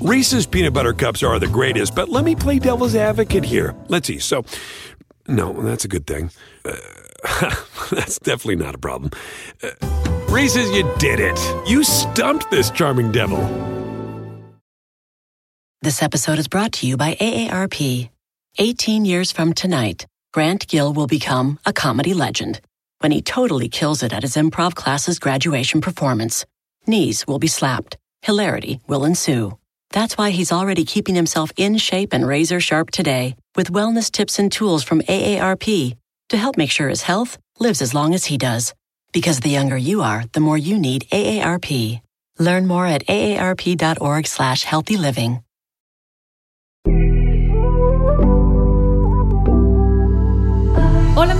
Reese's 0.00 0.46
peanut 0.46 0.72
butter 0.74 0.92
cups 0.92 1.24
are 1.24 1.40
the 1.40 1.48
greatest, 1.48 1.96
but 1.96 2.08
let 2.08 2.24
me 2.24 2.36
play 2.36 2.60
devil's 2.60 2.94
advocate 2.94 3.44
here. 3.44 3.74
Let's 3.88 4.06
see. 4.06 4.20
So, 4.20 4.44
no, 5.26 5.52
that's 5.60 5.84
a 5.84 5.88
good 5.88 6.06
thing. 6.06 6.30
Uh, 6.64 6.76
that's 7.90 8.20
definitely 8.20 8.64
not 8.64 8.76
a 8.76 8.78
problem. 8.78 9.10
Uh, 9.60 9.70
Reese's, 10.28 10.70
you 10.70 10.88
did 10.98 11.18
it. 11.18 11.36
You 11.68 11.82
stumped 11.82 12.48
this 12.48 12.70
charming 12.70 13.10
devil. 13.10 13.40
This 15.82 16.00
episode 16.00 16.38
is 16.38 16.46
brought 16.46 16.72
to 16.74 16.86
you 16.86 16.96
by 16.96 17.16
AARP. 17.16 18.08
18 18.58 19.04
years 19.04 19.32
from 19.32 19.52
tonight, 19.52 20.06
Grant 20.32 20.68
Gill 20.68 20.92
will 20.92 21.08
become 21.08 21.58
a 21.66 21.72
comedy 21.72 22.14
legend 22.14 22.60
when 23.00 23.10
he 23.10 23.20
totally 23.20 23.68
kills 23.68 24.04
it 24.04 24.12
at 24.12 24.22
his 24.22 24.36
improv 24.36 24.76
class's 24.76 25.18
graduation 25.18 25.80
performance. 25.80 26.46
Knees 26.86 27.26
will 27.26 27.40
be 27.40 27.48
slapped, 27.48 27.96
hilarity 28.22 28.80
will 28.86 29.04
ensue. 29.04 29.57
That's 29.92 30.18
why 30.18 30.30
he's 30.30 30.52
already 30.52 30.84
keeping 30.84 31.14
himself 31.14 31.50
in 31.56 31.78
shape 31.78 32.12
and 32.12 32.26
razor 32.26 32.60
sharp 32.60 32.90
today 32.90 33.36
with 33.56 33.72
wellness 33.72 34.10
tips 34.10 34.38
and 34.38 34.52
tools 34.52 34.84
from 34.84 35.00
AARP 35.02 35.96
to 36.28 36.36
help 36.36 36.56
make 36.56 36.70
sure 36.70 36.88
his 36.88 37.02
health 37.02 37.38
lives 37.58 37.80
as 37.80 37.94
long 37.94 38.14
as 38.14 38.26
he 38.26 38.36
does. 38.36 38.74
Because 39.12 39.40
the 39.40 39.48
younger 39.50 39.76
you 39.76 40.02
are, 40.02 40.24
the 40.32 40.40
more 40.40 40.58
you 40.58 40.78
need 40.78 41.06
AARP. 41.10 42.00
Learn 42.38 42.66
more 42.66 42.86
at 42.86 43.06
aarp.org 43.06 44.26
slash 44.26 44.62
healthy 44.64 44.96
living. 44.96 45.42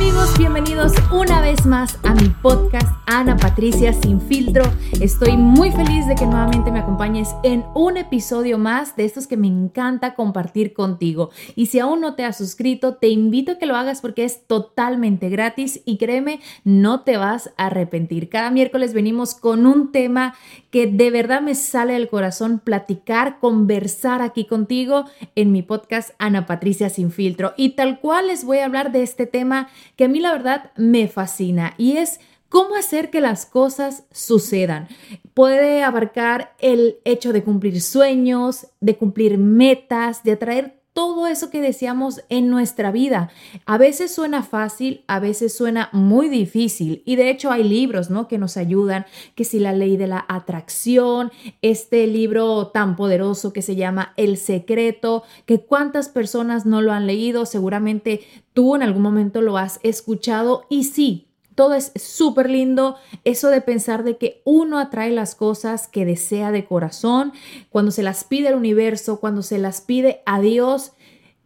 Amigos, 0.08 0.38
bienvenidos 0.38 0.92
una 1.12 1.42
vez 1.42 1.66
más 1.66 1.98
a 2.02 2.14
mi 2.14 2.30
podcast 2.30 2.88
Ana 3.04 3.36
Patricia 3.36 3.92
Sin 3.92 4.22
Filtro. 4.22 4.64
Estoy 5.02 5.36
muy 5.36 5.70
feliz 5.70 6.06
de 6.06 6.14
que 6.14 6.24
nuevamente 6.24 6.72
me 6.72 6.78
acompañes 6.78 7.28
en 7.42 7.64
un 7.74 7.98
episodio 7.98 8.56
más 8.56 8.96
de 8.96 9.04
estos 9.04 9.26
que 9.26 9.36
me 9.36 9.48
encanta 9.48 10.14
compartir 10.14 10.72
contigo. 10.72 11.28
Y 11.56 11.66
si 11.66 11.78
aún 11.78 12.00
no 12.00 12.14
te 12.14 12.24
has 12.24 12.38
suscrito, 12.38 12.94
te 12.94 13.08
invito 13.08 13.52
a 13.52 13.58
que 13.58 13.66
lo 13.66 13.76
hagas 13.76 14.00
porque 14.00 14.24
es 14.24 14.46
totalmente 14.46 15.28
gratis 15.28 15.82
y 15.84 15.98
créeme, 15.98 16.40
no 16.64 17.02
te 17.02 17.18
vas 17.18 17.52
a 17.58 17.66
arrepentir. 17.66 18.30
Cada 18.30 18.50
miércoles 18.50 18.94
venimos 18.94 19.34
con 19.34 19.66
un 19.66 19.92
tema 19.92 20.34
que 20.70 20.86
de 20.86 21.10
verdad 21.10 21.42
me 21.42 21.54
sale 21.54 21.94
del 21.94 22.08
corazón 22.08 22.60
platicar, 22.64 23.40
conversar 23.40 24.22
aquí 24.22 24.46
contigo 24.46 25.04
en 25.34 25.52
mi 25.52 25.62
podcast 25.62 26.10
Ana 26.18 26.46
Patricia 26.46 26.88
Sin 26.88 27.10
Filtro. 27.10 27.52
Y 27.58 27.70
tal 27.70 28.00
cual 28.00 28.28
les 28.28 28.44
voy 28.44 28.58
a 28.58 28.64
hablar 28.64 28.90
de 28.90 29.02
este 29.02 29.26
tema 29.26 29.68
que 29.98 30.04
a 30.04 30.08
mí 30.08 30.20
la 30.20 30.30
verdad 30.30 30.70
me 30.76 31.08
fascina 31.08 31.74
y 31.76 31.96
es 31.96 32.20
cómo 32.48 32.76
hacer 32.76 33.10
que 33.10 33.20
las 33.20 33.46
cosas 33.46 34.04
sucedan. 34.12 34.86
Puede 35.34 35.82
abarcar 35.82 36.54
el 36.60 37.00
hecho 37.04 37.32
de 37.32 37.42
cumplir 37.42 37.80
sueños, 37.80 38.68
de 38.78 38.96
cumplir 38.96 39.38
metas, 39.38 40.22
de 40.22 40.32
atraer 40.32 40.77
todo 40.98 41.28
eso 41.28 41.48
que 41.48 41.60
deseamos 41.60 42.24
en 42.28 42.50
nuestra 42.50 42.90
vida. 42.90 43.30
A 43.66 43.78
veces 43.78 44.12
suena 44.12 44.42
fácil, 44.42 45.04
a 45.06 45.20
veces 45.20 45.56
suena 45.56 45.90
muy 45.92 46.28
difícil 46.28 47.04
y 47.06 47.14
de 47.14 47.30
hecho 47.30 47.52
hay 47.52 47.62
libros, 47.62 48.10
¿no? 48.10 48.26
que 48.26 48.36
nos 48.36 48.56
ayudan, 48.56 49.06
que 49.36 49.44
si 49.44 49.60
la 49.60 49.72
ley 49.72 49.96
de 49.96 50.08
la 50.08 50.26
atracción, 50.28 51.30
este 51.62 52.08
libro 52.08 52.72
tan 52.74 52.96
poderoso 52.96 53.52
que 53.52 53.62
se 53.62 53.76
llama 53.76 54.12
El 54.16 54.36
secreto, 54.36 55.22
que 55.46 55.60
cuántas 55.60 56.08
personas 56.08 56.66
no 56.66 56.82
lo 56.82 56.90
han 56.90 57.06
leído, 57.06 57.46
seguramente 57.46 58.22
tú 58.52 58.74
en 58.74 58.82
algún 58.82 59.02
momento 59.02 59.40
lo 59.40 59.56
has 59.56 59.78
escuchado 59.84 60.66
y 60.68 60.82
sí, 60.82 61.27
todo 61.58 61.74
es 61.74 61.90
súper 61.96 62.48
lindo. 62.48 62.94
Eso 63.24 63.50
de 63.50 63.60
pensar 63.60 64.04
de 64.04 64.16
que 64.16 64.42
uno 64.44 64.78
atrae 64.78 65.10
las 65.10 65.34
cosas 65.34 65.88
que 65.88 66.04
desea 66.04 66.52
de 66.52 66.64
corazón, 66.64 67.32
cuando 67.68 67.90
se 67.90 68.04
las 68.04 68.22
pide 68.22 68.46
al 68.46 68.54
universo, 68.54 69.18
cuando 69.18 69.42
se 69.42 69.58
las 69.58 69.80
pide 69.80 70.22
a 70.24 70.40
Dios. 70.40 70.92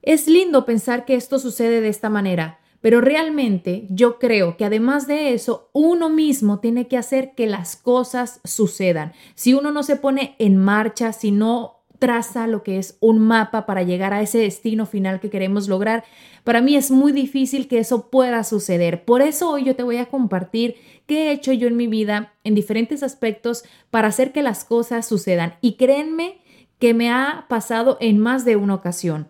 Es 0.03 0.29
lindo 0.29 0.67
pensar 0.67 1.07
que 1.07 1.15
esto 1.15 1.39
sucede 1.39 1.81
de 1.81 1.89
esta 1.89 2.11
manera. 2.11 2.59
Pero 2.83 3.01
realmente 3.01 3.87
yo 3.89 4.19
creo 4.19 4.59
que 4.59 4.67
además 4.67 5.07
de 5.07 5.33
eso, 5.33 5.71
uno 5.73 6.11
mismo 6.11 6.61
tiene 6.61 6.89
que 6.89 6.99
hacer 6.99 7.35
que 7.35 7.47
las 7.47 7.77
cosas 7.77 8.43
sucedan. 8.45 9.15
Si 9.35 9.55
uno 9.55 9.71
no 9.71 9.83
se 9.83 9.97
pone 9.97 10.37
en 10.39 10.59
marcha, 10.59 11.15
si 11.15 11.31
no 11.31 11.82
traza 12.03 12.49
lo 12.49 12.65
que 12.65 12.79
es 12.79 12.97
un 12.99 13.21
mapa 13.21 13.65
para 13.65 13.85
llegar 13.85 14.13
a 14.13 14.23
ese 14.23 14.39
destino 14.39 14.87
final 14.87 15.21
que 15.21 15.31
queremos 15.31 15.69
lograr, 15.69 16.03
para 16.43 16.61
mí 16.61 16.75
es 16.75 16.91
muy 16.91 17.13
difícil 17.13 17.69
que 17.69 17.79
eso 17.79 18.11
pueda 18.11 18.43
suceder. 18.43 19.05
Por 19.05 19.23
eso 19.23 19.49
hoy 19.49 19.63
yo 19.63 19.77
te 19.77 19.85
voy 19.85 19.99
a 19.99 20.07
compartir 20.07 20.75
qué 21.07 21.29
he 21.29 21.33
hecho 21.33 21.53
yo 21.53 21.69
en 21.69 21.77
mi 21.77 21.87
vida 21.87 22.35
en 22.43 22.57
diferentes 22.57 23.05
aspectos 23.05 23.63
para 23.91 24.09
hacer 24.09 24.33
que 24.33 24.43
las 24.43 24.65
cosas 24.65 25.07
sucedan. 25.07 25.55
Y 25.61 25.75
créanme 25.75 26.41
que 26.81 26.93
me 26.93 27.09
ha 27.09 27.47
pasado 27.49 27.99
en 28.01 28.19
más 28.19 28.45
de 28.45 28.57
una 28.57 28.75
ocasión 28.75 29.29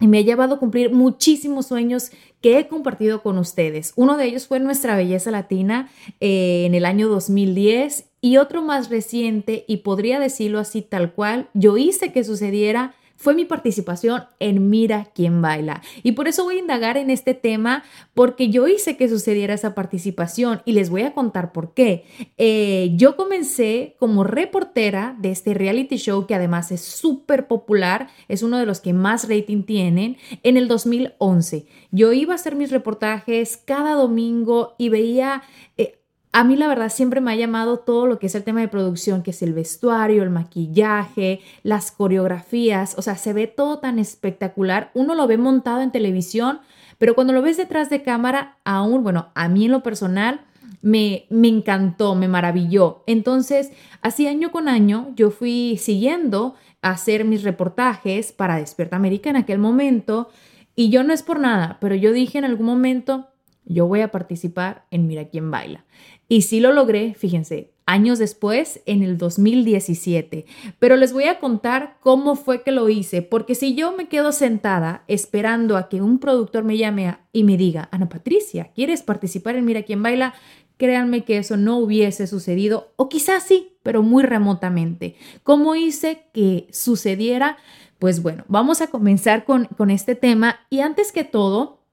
y 0.00 0.06
me 0.06 0.16
ha 0.16 0.22
llevado 0.22 0.54
a 0.54 0.58
cumplir 0.58 0.94
muchísimos 0.94 1.66
sueños 1.66 2.10
que 2.40 2.58
he 2.58 2.68
compartido 2.68 3.22
con 3.22 3.36
ustedes. 3.36 3.92
Uno 3.96 4.16
de 4.16 4.24
ellos 4.24 4.46
fue 4.46 4.60
Nuestra 4.60 4.96
Belleza 4.96 5.30
Latina 5.30 5.90
eh, 6.20 6.64
en 6.64 6.74
el 6.74 6.86
año 6.86 7.08
2010 7.08 8.13
y 8.24 8.38
otro 8.38 8.62
más 8.62 8.88
reciente, 8.88 9.66
y 9.68 9.76
podría 9.78 10.18
decirlo 10.18 10.58
así 10.58 10.80
tal 10.80 11.12
cual, 11.12 11.50
yo 11.52 11.76
hice 11.76 12.10
que 12.10 12.24
sucediera 12.24 12.94
fue 13.16 13.34
mi 13.34 13.44
participación 13.44 14.24
en 14.40 14.70
Mira 14.70 15.10
quién 15.14 15.42
baila. 15.42 15.82
Y 16.02 16.12
por 16.12 16.26
eso 16.26 16.42
voy 16.42 16.56
a 16.56 16.60
indagar 16.60 16.96
en 16.96 17.10
este 17.10 17.34
tema, 17.34 17.84
porque 18.14 18.48
yo 18.48 18.66
hice 18.66 18.96
que 18.96 19.10
sucediera 19.10 19.52
esa 19.52 19.74
participación 19.74 20.62
y 20.64 20.72
les 20.72 20.88
voy 20.88 21.02
a 21.02 21.12
contar 21.12 21.52
por 21.52 21.74
qué. 21.74 22.06
Eh, 22.38 22.92
yo 22.94 23.14
comencé 23.14 23.94
como 23.98 24.24
reportera 24.24 25.16
de 25.18 25.30
este 25.30 25.52
reality 25.52 25.98
show 25.98 26.26
que 26.26 26.34
además 26.34 26.72
es 26.72 26.80
súper 26.80 27.46
popular, 27.46 28.08
es 28.28 28.42
uno 28.42 28.58
de 28.58 28.64
los 28.64 28.80
que 28.80 28.94
más 28.94 29.28
rating 29.28 29.64
tienen, 29.64 30.16
en 30.42 30.56
el 30.56 30.66
2011. 30.66 31.66
Yo 31.90 32.14
iba 32.14 32.32
a 32.32 32.36
hacer 32.36 32.56
mis 32.56 32.70
reportajes 32.70 33.58
cada 33.58 33.92
domingo 33.92 34.76
y 34.78 34.88
veía... 34.88 35.42
Eh, 35.76 35.98
a 36.34 36.42
mí 36.42 36.56
la 36.56 36.66
verdad 36.66 36.88
siempre 36.88 37.20
me 37.20 37.30
ha 37.30 37.36
llamado 37.36 37.78
todo 37.78 38.08
lo 38.08 38.18
que 38.18 38.26
es 38.26 38.34
el 38.34 38.42
tema 38.42 38.60
de 38.60 38.66
producción, 38.66 39.22
que 39.22 39.30
es 39.30 39.40
el 39.40 39.52
vestuario, 39.52 40.24
el 40.24 40.30
maquillaje, 40.30 41.40
las 41.62 41.92
coreografías, 41.92 42.96
o 42.98 43.02
sea, 43.02 43.14
se 43.16 43.32
ve 43.32 43.46
todo 43.46 43.78
tan 43.78 44.00
espectacular. 44.00 44.90
Uno 44.94 45.14
lo 45.14 45.28
ve 45.28 45.38
montado 45.38 45.80
en 45.80 45.92
televisión, 45.92 46.58
pero 46.98 47.14
cuando 47.14 47.32
lo 47.32 47.40
ves 47.40 47.56
detrás 47.56 47.88
de 47.88 48.02
cámara, 48.02 48.58
aún, 48.64 49.04
bueno, 49.04 49.28
a 49.36 49.48
mí 49.48 49.66
en 49.66 49.70
lo 49.70 49.84
personal, 49.84 50.40
me, 50.82 51.26
me 51.30 51.46
encantó, 51.46 52.16
me 52.16 52.26
maravilló. 52.26 53.04
Entonces, 53.06 53.70
así 54.02 54.26
año 54.26 54.50
con 54.50 54.68
año, 54.68 55.12
yo 55.14 55.30
fui 55.30 55.78
siguiendo 55.80 56.56
a 56.82 56.90
hacer 56.90 57.24
mis 57.24 57.44
reportajes 57.44 58.32
para 58.32 58.56
Despierta 58.56 58.96
América 58.96 59.30
en 59.30 59.36
aquel 59.36 59.60
momento, 59.60 60.30
y 60.74 60.90
yo 60.90 61.04
no 61.04 61.12
es 61.12 61.22
por 61.22 61.38
nada, 61.38 61.78
pero 61.80 61.94
yo 61.94 62.12
dije 62.12 62.38
en 62.38 62.44
algún 62.44 62.66
momento, 62.66 63.28
yo 63.66 63.86
voy 63.86 64.00
a 64.00 64.10
participar 64.10 64.86
en 64.90 65.06
Mira 65.06 65.28
quién 65.28 65.50
baila. 65.50 65.84
Y 66.28 66.42
sí 66.42 66.60
lo 66.60 66.72
logré, 66.72 67.14
fíjense, 67.14 67.72
años 67.86 68.18
después, 68.18 68.80
en 68.86 69.02
el 69.02 69.18
2017. 69.18 70.46
Pero 70.78 70.96
les 70.96 71.12
voy 71.12 71.24
a 71.24 71.38
contar 71.38 71.98
cómo 72.00 72.36
fue 72.36 72.62
que 72.62 72.72
lo 72.72 72.88
hice, 72.88 73.22
porque 73.22 73.54
si 73.54 73.74
yo 73.74 73.96
me 73.96 74.08
quedo 74.08 74.32
sentada 74.32 75.04
esperando 75.06 75.76
a 75.76 75.88
que 75.88 76.00
un 76.00 76.18
productor 76.18 76.64
me 76.64 76.76
llame 76.76 77.16
y 77.32 77.44
me 77.44 77.56
diga, 77.56 77.88
Ana 77.92 78.08
Patricia, 78.08 78.70
¿quieres 78.74 79.02
participar 79.02 79.56
en 79.56 79.64
Mira 79.64 79.82
quién 79.82 80.02
baila? 80.02 80.34
Créanme 80.76 81.24
que 81.24 81.38
eso 81.38 81.56
no 81.56 81.78
hubiese 81.78 82.26
sucedido, 82.26 82.92
o 82.96 83.08
quizás 83.08 83.44
sí, 83.44 83.76
pero 83.82 84.02
muy 84.02 84.24
remotamente. 84.24 85.14
¿Cómo 85.42 85.76
hice 85.76 86.26
que 86.32 86.66
sucediera? 86.72 87.58
Pues 88.00 88.22
bueno, 88.22 88.44
vamos 88.48 88.80
a 88.80 88.88
comenzar 88.88 89.44
con, 89.44 89.66
con 89.66 89.90
este 89.90 90.16
tema 90.16 90.60
y 90.70 90.80
antes 90.80 91.12
que 91.12 91.22
todo, 91.22 91.83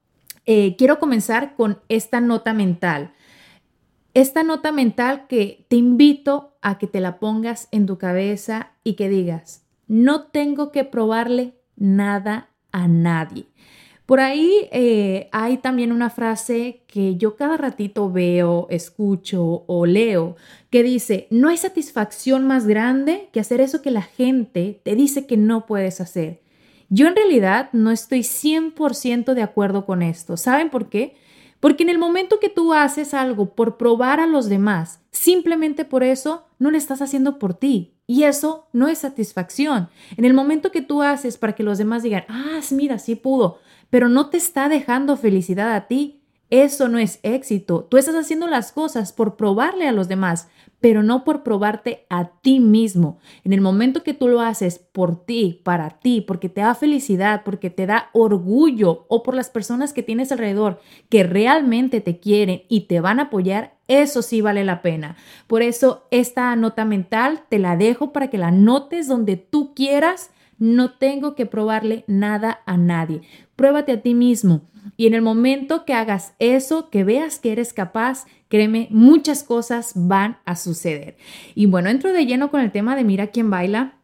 eh, 0.46 0.76
quiero 0.76 0.98
comenzar 0.98 1.54
con 1.54 1.80
esta 1.88 2.20
nota 2.20 2.52
mental. 2.52 3.12
Esta 4.14 4.42
nota 4.42 4.72
mental 4.72 5.26
que 5.26 5.64
te 5.68 5.76
invito 5.76 6.56
a 6.60 6.78
que 6.78 6.86
te 6.86 7.00
la 7.00 7.18
pongas 7.18 7.68
en 7.70 7.86
tu 7.86 7.96
cabeza 7.98 8.72
y 8.84 8.94
que 8.94 9.08
digas, 9.08 9.64
no 9.86 10.24
tengo 10.24 10.70
que 10.70 10.84
probarle 10.84 11.54
nada 11.76 12.50
a 12.72 12.88
nadie. 12.88 13.46
Por 14.06 14.20
ahí 14.20 14.68
eh, 14.72 15.28
hay 15.32 15.58
también 15.58 15.92
una 15.92 16.10
frase 16.10 16.82
que 16.86 17.16
yo 17.16 17.36
cada 17.36 17.56
ratito 17.56 18.10
veo, 18.10 18.66
escucho 18.68 19.64
o 19.66 19.86
leo 19.86 20.36
que 20.70 20.82
dice, 20.82 21.28
no 21.30 21.48
hay 21.48 21.56
satisfacción 21.56 22.46
más 22.46 22.66
grande 22.66 23.28
que 23.32 23.40
hacer 23.40 23.60
eso 23.60 23.80
que 23.80 23.90
la 23.90 24.02
gente 24.02 24.80
te 24.82 24.96
dice 24.96 25.26
que 25.26 25.36
no 25.36 25.66
puedes 25.66 26.00
hacer. 26.00 26.42
Yo 26.94 27.06
en 27.06 27.16
realidad 27.16 27.70
no 27.72 27.90
estoy 27.90 28.20
100% 28.20 29.32
de 29.32 29.40
acuerdo 29.40 29.86
con 29.86 30.02
esto. 30.02 30.36
¿Saben 30.36 30.68
por 30.68 30.90
qué? 30.90 31.16
Porque 31.58 31.84
en 31.84 31.88
el 31.88 31.96
momento 31.96 32.38
que 32.38 32.50
tú 32.50 32.74
haces 32.74 33.14
algo 33.14 33.54
por 33.54 33.78
probar 33.78 34.20
a 34.20 34.26
los 34.26 34.50
demás, 34.50 35.00
simplemente 35.10 35.86
por 35.86 36.04
eso, 36.04 36.44
no 36.58 36.70
lo 36.70 36.76
estás 36.76 37.00
haciendo 37.00 37.38
por 37.38 37.54
ti. 37.54 37.94
Y 38.06 38.24
eso 38.24 38.68
no 38.74 38.88
es 38.88 38.98
satisfacción. 38.98 39.88
En 40.18 40.26
el 40.26 40.34
momento 40.34 40.70
que 40.70 40.82
tú 40.82 41.00
haces 41.00 41.38
para 41.38 41.54
que 41.54 41.62
los 41.62 41.78
demás 41.78 42.02
digan, 42.02 42.24
ah, 42.28 42.60
mira, 42.72 42.98
sí 42.98 43.16
pudo, 43.16 43.58
pero 43.88 44.10
no 44.10 44.28
te 44.28 44.36
está 44.36 44.68
dejando 44.68 45.16
felicidad 45.16 45.74
a 45.74 45.86
ti, 45.86 46.20
Eso 46.52 46.90
no 46.90 46.98
es 46.98 47.18
éxito. 47.22 47.84
Tú 47.90 47.96
estás 47.96 48.14
haciendo 48.14 48.46
las 48.46 48.72
cosas 48.72 49.14
por 49.14 49.36
probarle 49.36 49.88
a 49.88 49.92
los 49.92 50.06
demás, 50.06 50.48
pero 50.82 51.02
no 51.02 51.24
por 51.24 51.42
probarte 51.42 52.04
a 52.10 52.28
ti 52.42 52.60
mismo. 52.60 53.18
En 53.42 53.54
el 53.54 53.62
momento 53.62 54.02
que 54.02 54.12
tú 54.12 54.28
lo 54.28 54.42
haces 54.42 54.78
por 54.78 55.24
ti, 55.24 55.62
para 55.64 55.88
ti, 55.88 56.20
porque 56.20 56.50
te 56.50 56.60
da 56.60 56.74
felicidad, 56.74 57.40
porque 57.42 57.70
te 57.70 57.86
da 57.86 58.10
orgullo 58.12 59.06
o 59.08 59.22
por 59.22 59.34
las 59.34 59.48
personas 59.48 59.94
que 59.94 60.02
tienes 60.02 60.30
alrededor 60.30 60.78
que 61.08 61.22
realmente 61.22 62.02
te 62.02 62.20
quieren 62.20 62.64
y 62.68 62.82
te 62.82 63.00
van 63.00 63.18
a 63.18 63.24
apoyar, 63.24 63.78
eso 63.88 64.20
sí 64.20 64.42
vale 64.42 64.62
la 64.62 64.82
pena. 64.82 65.16
Por 65.46 65.62
eso 65.62 66.06
esta 66.10 66.54
nota 66.54 66.84
mental 66.84 67.44
te 67.48 67.58
la 67.60 67.78
dejo 67.78 68.12
para 68.12 68.28
que 68.28 68.36
la 68.36 68.50
notes 68.50 69.08
donde 69.08 69.38
tú 69.38 69.72
quieras. 69.72 70.30
No 70.58 70.92
tengo 70.92 71.34
que 71.34 71.44
probarle 71.44 72.04
nada 72.06 72.60
a 72.66 72.76
nadie. 72.76 73.22
Pruébate 73.62 73.92
a 73.92 74.02
ti 74.02 74.12
mismo. 74.14 74.62
Y 74.96 75.06
en 75.06 75.14
el 75.14 75.22
momento 75.22 75.84
que 75.84 75.94
hagas 75.94 76.34
eso, 76.40 76.90
que 76.90 77.04
veas 77.04 77.38
que 77.38 77.52
eres 77.52 77.72
capaz, 77.72 78.26
créeme, 78.48 78.88
muchas 78.90 79.44
cosas 79.44 79.92
van 79.94 80.38
a 80.44 80.56
suceder. 80.56 81.16
Y 81.54 81.66
bueno, 81.66 81.88
entro 81.88 82.12
de 82.12 82.26
lleno 82.26 82.50
con 82.50 82.60
el 82.60 82.72
tema 82.72 82.96
de 82.96 83.04
Mira 83.04 83.28
quién 83.28 83.50
baila. 83.50 84.00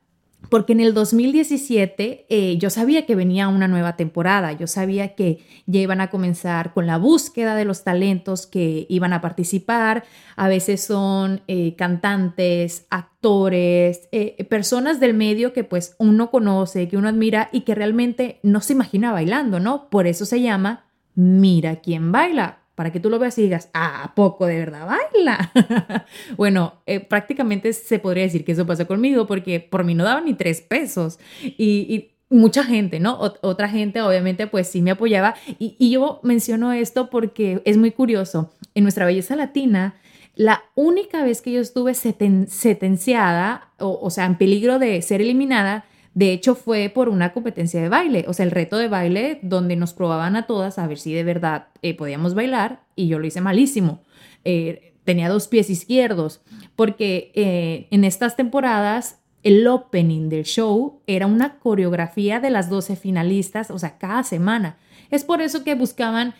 Porque 0.50 0.72
en 0.72 0.80
el 0.80 0.94
2017 0.94 2.26
eh, 2.28 2.56
yo 2.58 2.70
sabía 2.70 3.04
que 3.04 3.14
venía 3.14 3.48
una 3.48 3.68
nueva 3.68 3.96
temporada, 3.96 4.52
yo 4.52 4.66
sabía 4.66 5.14
que 5.14 5.44
ya 5.66 5.80
iban 5.80 6.00
a 6.00 6.08
comenzar 6.08 6.72
con 6.72 6.86
la 6.86 6.96
búsqueda 6.96 7.54
de 7.54 7.66
los 7.66 7.84
talentos 7.84 8.46
que 8.46 8.86
iban 8.88 9.12
a 9.12 9.20
participar. 9.20 10.04
A 10.36 10.48
veces 10.48 10.82
son 10.82 11.42
eh, 11.48 11.74
cantantes, 11.76 12.86
actores, 12.88 14.08
eh, 14.10 14.42
personas 14.44 15.00
del 15.00 15.12
medio 15.12 15.52
que 15.52 15.64
pues 15.64 15.96
uno 15.98 16.30
conoce, 16.30 16.88
que 16.88 16.96
uno 16.96 17.08
admira 17.08 17.50
y 17.52 17.62
que 17.62 17.74
realmente 17.74 18.40
no 18.42 18.62
se 18.62 18.72
imagina 18.72 19.12
bailando, 19.12 19.60
¿no? 19.60 19.90
Por 19.90 20.06
eso 20.06 20.24
se 20.24 20.40
llama 20.40 20.86
Mira 21.14 21.76
quién 21.76 22.10
baila 22.10 22.57
para 22.78 22.92
que 22.92 23.00
tú 23.00 23.10
lo 23.10 23.18
veas 23.18 23.36
y 23.38 23.42
digas, 23.42 23.70
ah, 23.74 24.04
¿a 24.04 24.14
poco 24.14 24.46
de 24.46 24.56
verdad 24.56 24.86
baila? 24.86 26.06
bueno, 26.36 26.74
eh, 26.86 27.00
prácticamente 27.00 27.72
se 27.72 27.98
podría 27.98 28.22
decir 28.22 28.44
que 28.44 28.52
eso 28.52 28.68
pasó 28.68 28.86
conmigo 28.86 29.26
porque 29.26 29.58
por 29.58 29.82
mí 29.82 29.96
no 29.96 30.04
daban 30.04 30.26
ni 30.26 30.34
tres 30.34 30.60
pesos 30.60 31.18
y, 31.42 32.12
mucha 32.30 32.62
gente, 32.62 33.00
¿no? 33.00 33.18
otra 33.18 33.68
gente 33.68 34.00
obviamente 34.02 34.46
pues 34.46 34.68
sí 34.68 34.80
me 34.80 34.92
apoyaba 34.92 35.34
y, 35.58 35.90
yo 35.90 36.20
menciono 36.22 36.72
esto 36.72 37.10
porque 37.10 37.62
es 37.64 37.76
muy 37.76 37.90
curioso. 37.90 38.52
En 38.76 38.84
nuestra 38.84 39.06
belleza 39.06 39.34
latina, 39.34 39.96
la 40.36 40.62
única 40.76 41.24
vez 41.24 41.42
que 41.42 41.50
yo 41.50 41.60
estuve 41.60 41.94
sentenciada, 41.94 43.72
o, 43.80 43.98
o 44.00 44.10
sea, 44.10 44.26
en 44.26 44.38
peligro 44.38 44.78
de 44.78 45.02
ser 45.02 45.20
eliminada, 45.20 45.84
de 46.18 46.32
hecho, 46.32 46.56
fue 46.56 46.90
por 46.92 47.08
una 47.08 47.32
competencia 47.32 47.80
de 47.80 47.88
baile, 47.88 48.24
o 48.26 48.32
sea, 48.32 48.44
el 48.44 48.50
reto 48.50 48.76
de 48.76 48.88
baile 48.88 49.38
donde 49.42 49.76
nos 49.76 49.92
probaban 49.92 50.34
a 50.34 50.48
todas 50.48 50.76
a 50.80 50.86
ver 50.88 50.98
si 50.98 51.14
de 51.14 51.22
verdad 51.22 51.68
eh, 51.80 51.96
podíamos 51.96 52.34
bailar 52.34 52.80
y 52.96 53.06
yo 53.06 53.20
lo 53.20 53.26
hice 53.28 53.40
malísimo. 53.40 54.02
Eh, 54.44 54.94
tenía 55.04 55.28
dos 55.28 55.46
pies 55.46 55.70
izquierdos 55.70 56.40
porque 56.74 57.30
eh, 57.36 57.86
en 57.92 58.02
estas 58.02 58.34
temporadas 58.34 59.20
el 59.44 59.64
opening 59.68 60.28
del 60.28 60.42
show 60.42 61.02
era 61.06 61.28
una 61.28 61.60
coreografía 61.60 62.40
de 62.40 62.50
las 62.50 62.68
12 62.68 62.96
finalistas, 62.96 63.70
o 63.70 63.78
sea, 63.78 63.96
cada 63.96 64.24
semana. 64.24 64.76
Es 65.10 65.22
por 65.22 65.40
eso 65.40 65.62
que 65.62 65.76
buscaban 65.76 66.34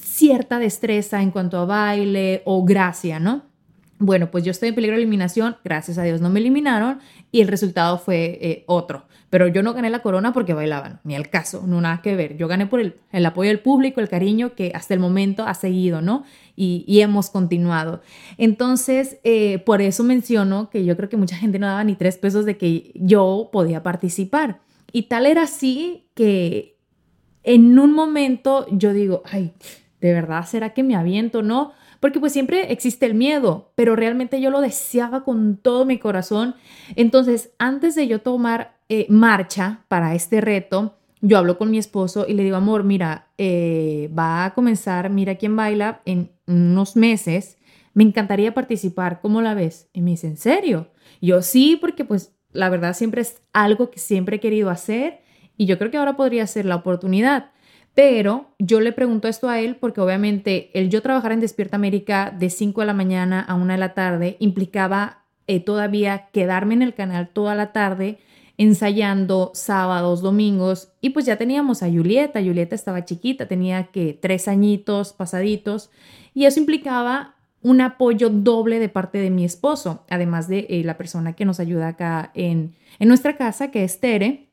cierta 0.00 0.60
destreza 0.60 1.20
en 1.20 1.32
cuanto 1.32 1.58
a 1.58 1.64
baile 1.64 2.42
o 2.44 2.64
gracia, 2.64 3.18
¿no? 3.18 3.42
Bueno, 3.98 4.30
pues 4.30 4.44
yo 4.44 4.52
estoy 4.52 4.68
en 4.68 4.76
peligro 4.76 4.94
de 4.94 5.02
eliminación, 5.02 5.56
gracias 5.64 5.98
a 5.98 6.04
Dios 6.04 6.20
no 6.20 6.30
me 6.30 6.38
eliminaron 6.38 7.00
y 7.32 7.40
el 7.40 7.48
resultado 7.48 7.98
fue 7.98 8.62
otro. 8.68 9.05
Pero 9.28 9.48
yo 9.48 9.62
no 9.62 9.74
gané 9.74 9.90
la 9.90 10.00
corona 10.00 10.32
porque 10.32 10.54
bailaban, 10.54 11.00
ni 11.02 11.16
al 11.16 11.28
caso, 11.28 11.64
no 11.66 11.80
nada 11.80 12.00
que 12.00 12.14
ver. 12.14 12.36
Yo 12.36 12.46
gané 12.46 12.66
por 12.66 12.80
el, 12.80 13.26
apoyo 13.26 13.48
del 13.48 13.58
público, 13.58 14.00
el 14.00 14.08
cariño 14.08 14.54
que 14.54 14.72
hasta 14.74 14.94
el 14.94 15.00
momento 15.00 15.44
ha 15.44 15.54
seguido, 15.54 16.00
¿no? 16.00 16.24
Y, 16.54 17.00
hemos 17.00 17.28
continuado. 17.28 18.00
Entonces, 18.38 19.18
eh, 19.24 19.58
por 19.58 19.82
eso 19.82 20.04
menciono 20.04 20.70
que 20.70 20.84
yo 20.84 20.96
creo 20.96 21.08
que 21.08 21.16
mucha 21.16 21.36
gente 21.36 21.58
no 21.58 21.66
daba 21.66 21.84
ni 21.84 21.96
tres 21.96 22.16
pesos 22.16 22.44
de 22.44 22.56
que 22.56 22.92
yo 22.94 23.50
podía 23.52 23.82
participar. 23.82 24.60
Y 24.92 25.04
tal 25.04 25.26
era 25.26 25.42
así 25.42 26.08
que 26.14 26.78
en 27.42 27.78
un 27.78 27.92
momento 27.92 28.66
yo 28.70 28.92
digo, 28.92 29.22
ay, 29.26 29.52
¿de 30.00 30.12
verdad 30.12 30.46
será 30.46 30.72
que 30.72 30.82
me 30.82 30.94
aviento? 30.96 31.42
No 31.42 31.72
porque 32.00 32.20
pues 32.20 32.32
siempre 32.32 32.72
existe 32.72 33.06
el 33.06 33.14
miedo, 33.14 33.72
pero 33.74 33.96
realmente 33.96 34.40
yo 34.40 34.50
lo 34.50 34.60
deseaba 34.60 35.24
con 35.24 35.56
todo 35.56 35.84
mi 35.84 35.98
corazón. 35.98 36.54
Entonces, 36.94 37.50
antes 37.58 37.94
de 37.94 38.06
yo 38.06 38.20
tomar 38.20 38.75
eh, 38.88 39.06
marcha 39.08 39.84
para 39.88 40.14
este 40.14 40.40
reto, 40.40 40.96
yo 41.20 41.38
hablo 41.38 41.58
con 41.58 41.70
mi 41.70 41.78
esposo 41.78 42.26
y 42.28 42.34
le 42.34 42.44
digo, 42.44 42.56
amor, 42.56 42.84
mira, 42.84 43.28
eh, 43.38 44.10
va 44.16 44.44
a 44.44 44.54
comenzar 44.54 45.10
Mira 45.10 45.36
quién 45.36 45.56
baila 45.56 46.02
en 46.04 46.30
unos 46.46 46.96
meses, 46.96 47.58
me 47.94 48.04
encantaría 48.04 48.54
participar, 48.54 49.20
¿cómo 49.20 49.40
la 49.40 49.54
ves? 49.54 49.88
Y 49.92 50.02
me 50.02 50.10
dice, 50.10 50.26
¿en 50.26 50.36
serio? 50.36 50.88
Yo 51.20 51.42
sí, 51.42 51.78
porque 51.80 52.04
pues 52.04 52.34
la 52.52 52.68
verdad 52.68 52.94
siempre 52.94 53.22
es 53.22 53.42
algo 53.52 53.90
que 53.90 53.98
siempre 53.98 54.36
he 54.36 54.40
querido 54.40 54.70
hacer 54.70 55.20
y 55.56 55.66
yo 55.66 55.78
creo 55.78 55.90
que 55.90 55.96
ahora 55.96 56.16
podría 56.16 56.46
ser 56.46 56.66
la 56.66 56.76
oportunidad. 56.76 57.50
Pero 57.94 58.54
yo 58.58 58.80
le 58.80 58.92
pregunto 58.92 59.26
esto 59.26 59.48
a 59.48 59.58
él 59.58 59.76
porque 59.76 60.02
obviamente 60.02 60.70
el 60.74 60.90
yo 60.90 61.00
trabajar 61.00 61.32
en 61.32 61.40
Despierta 61.40 61.76
América 61.76 62.30
de 62.30 62.50
5 62.50 62.82
de 62.82 62.86
la 62.86 62.92
mañana 62.92 63.40
a 63.40 63.54
1 63.54 63.72
de 63.72 63.78
la 63.78 63.94
tarde 63.94 64.36
implicaba 64.38 65.24
eh, 65.46 65.60
todavía 65.60 66.28
quedarme 66.32 66.74
en 66.74 66.82
el 66.82 66.92
canal 66.92 67.30
toda 67.30 67.54
la 67.54 67.72
tarde 67.72 68.18
ensayando 68.58 69.50
sábados, 69.54 70.22
domingos 70.22 70.92
y 71.00 71.10
pues 71.10 71.26
ya 71.26 71.36
teníamos 71.36 71.82
a 71.82 71.90
Julieta. 71.90 72.40
Julieta 72.40 72.74
estaba 72.74 73.04
chiquita, 73.04 73.46
tenía 73.46 73.88
que 73.88 74.18
tres 74.20 74.48
añitos 74.48 75.12
pasaditos 75.12 75.90
y 76.34 76.44
eso 76.44 76.60
implicaba 76.60 77.34
un 77.62 77.80
apoyo 77.80 78.30
doble 78.30 78.78
de 78.78 78.88
parte 78.88 79.18
de 79.18 79.30
mi 79.30 79.44
esposo, 79.44 80.04
además 80.08 80.48
de 80.48 80.66
eh, 80.68 80.84
la 80.84 80.96
persona 80.96 81.32
que 81.32 81.44
nos 81.44 81.58
ayuda 81.58 81.88
acá 81.88 82.30
en, 82.34 82.74
en 82.98 83.08
nuestra 83.08 83.36
casa, 83.36 83.70
que 83.70 83.82
es 83.82 83.98
Tere 83.98 84.46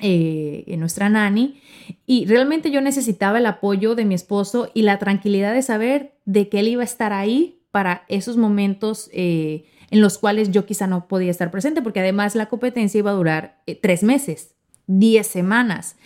eh, 0.00 0.74
nuestra 0.78 1.08
nani, 1.08 1.60
y 2.06 2.26
realmente 2.26 2.70
yo 2.70 2.80
necesitaba 2.80 3.38
el 3.38 3.46
apoyo 3.46 3.94
de 3.94 4.04
mi 4.04 4.14
esposo 4.14 4.70
y 4.74 4.82
la 4.82 4.98
tranquilidad 4.98 5.54
de 5.54 5.62
saber 5.62 6.14
de 6.24 6.48
que 6.48 6.60
él 6.60 6.68
iba 6.68 6.82
a 6.82 6.84
estar 6.84 7.12
ahí 7.12 7.60
para 7.70 8.04
esos 8.08 8.36
momentos 8.36 9.10
eh, 9.12 9.64
en 9.90 10.00
los 10.00 10.18
cuales 10.18 10.50
yo 10.50 10.66
quizá 10.66 10.86
no 10.86 11.08
podía 11.08 11.30
estar 11.30 11.50
presente, 11.50 11.82
porque 11.82 12.00
además 12.00 12.34
la 12.34 12.46
competencia 12.46 12.98
iba 12.98 13.10
a 13.10 13.14
durar 13.14 13.62
eh, 13.66 13.78
tres 13.80 14.02
meses, 14.02 14.54
diez 14.86 15.26
semanas. 15.26 15.96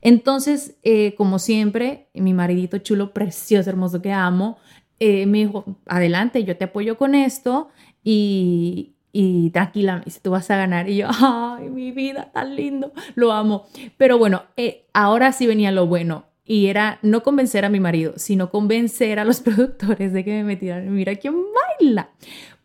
Entonces, 0.00 0.76
eh, 0.82 1.14
como 1.16 1.38
siempre, 1.38 2.08
mi 2.14 2.34
maridito 2.34 2.78
chulo, 2.78 3.12
precioso, 3.12 3.68
hermoso 3.68 4.00
que 4.00 4.12
amo, 4.12 4.58
me 5.00 5.38
dijo, 5.38 5.64
adelante, 5.86 6.42
yo 6.42 6.56
te 6.56 6.64
apoyo 6.64 6.98
con 6.98 7.14
esto 7.14 7.68
y, 8.02 8.96
y 9.12 9.50
tranquila, 9.50 10.02
si 10.06 10.20
tú 10.20 10.30
vas 10.30 10.50
a 10.50 10.56
ganar. 10.56 10.88
Y 10.88 10.98
yo, 10.98 11.08
ay, 11.10 11.68
mi 11.70 11.92
vida, 11.92 12.30
tan 12.32 12.54
lindo, 12.54 12.92
lo 13.14 13.32
amo. 13.32 13.66
Pero 13.96 14.18
bueno, 14.18 14.44
eh, 14.56 14.86
ahora 14.92 15.32
sí 15.32 15.46
venía 15.46 15.72
lo 15.72 15.86
bueno. 15.86 16.26
Y 16.44 16.68
era 16.68 16.98
no 17.02 17.22
convencer 17.22 17.64
a 17.64 17.68
mi 17.68 17.78
marido, 17.78 18.14
sino 18.16 18.50
convencer 18.50 19.18
a 19.18 19.24
los 19.24 19.40
productores 19.42 20.12
de 20.12 20.24
que 20.24 20.30
me 20.30 20.44
metieran. 20.44 20.94
Mira 20.94 21.16
quién 21.16 21.34
baila. 21.80 22.10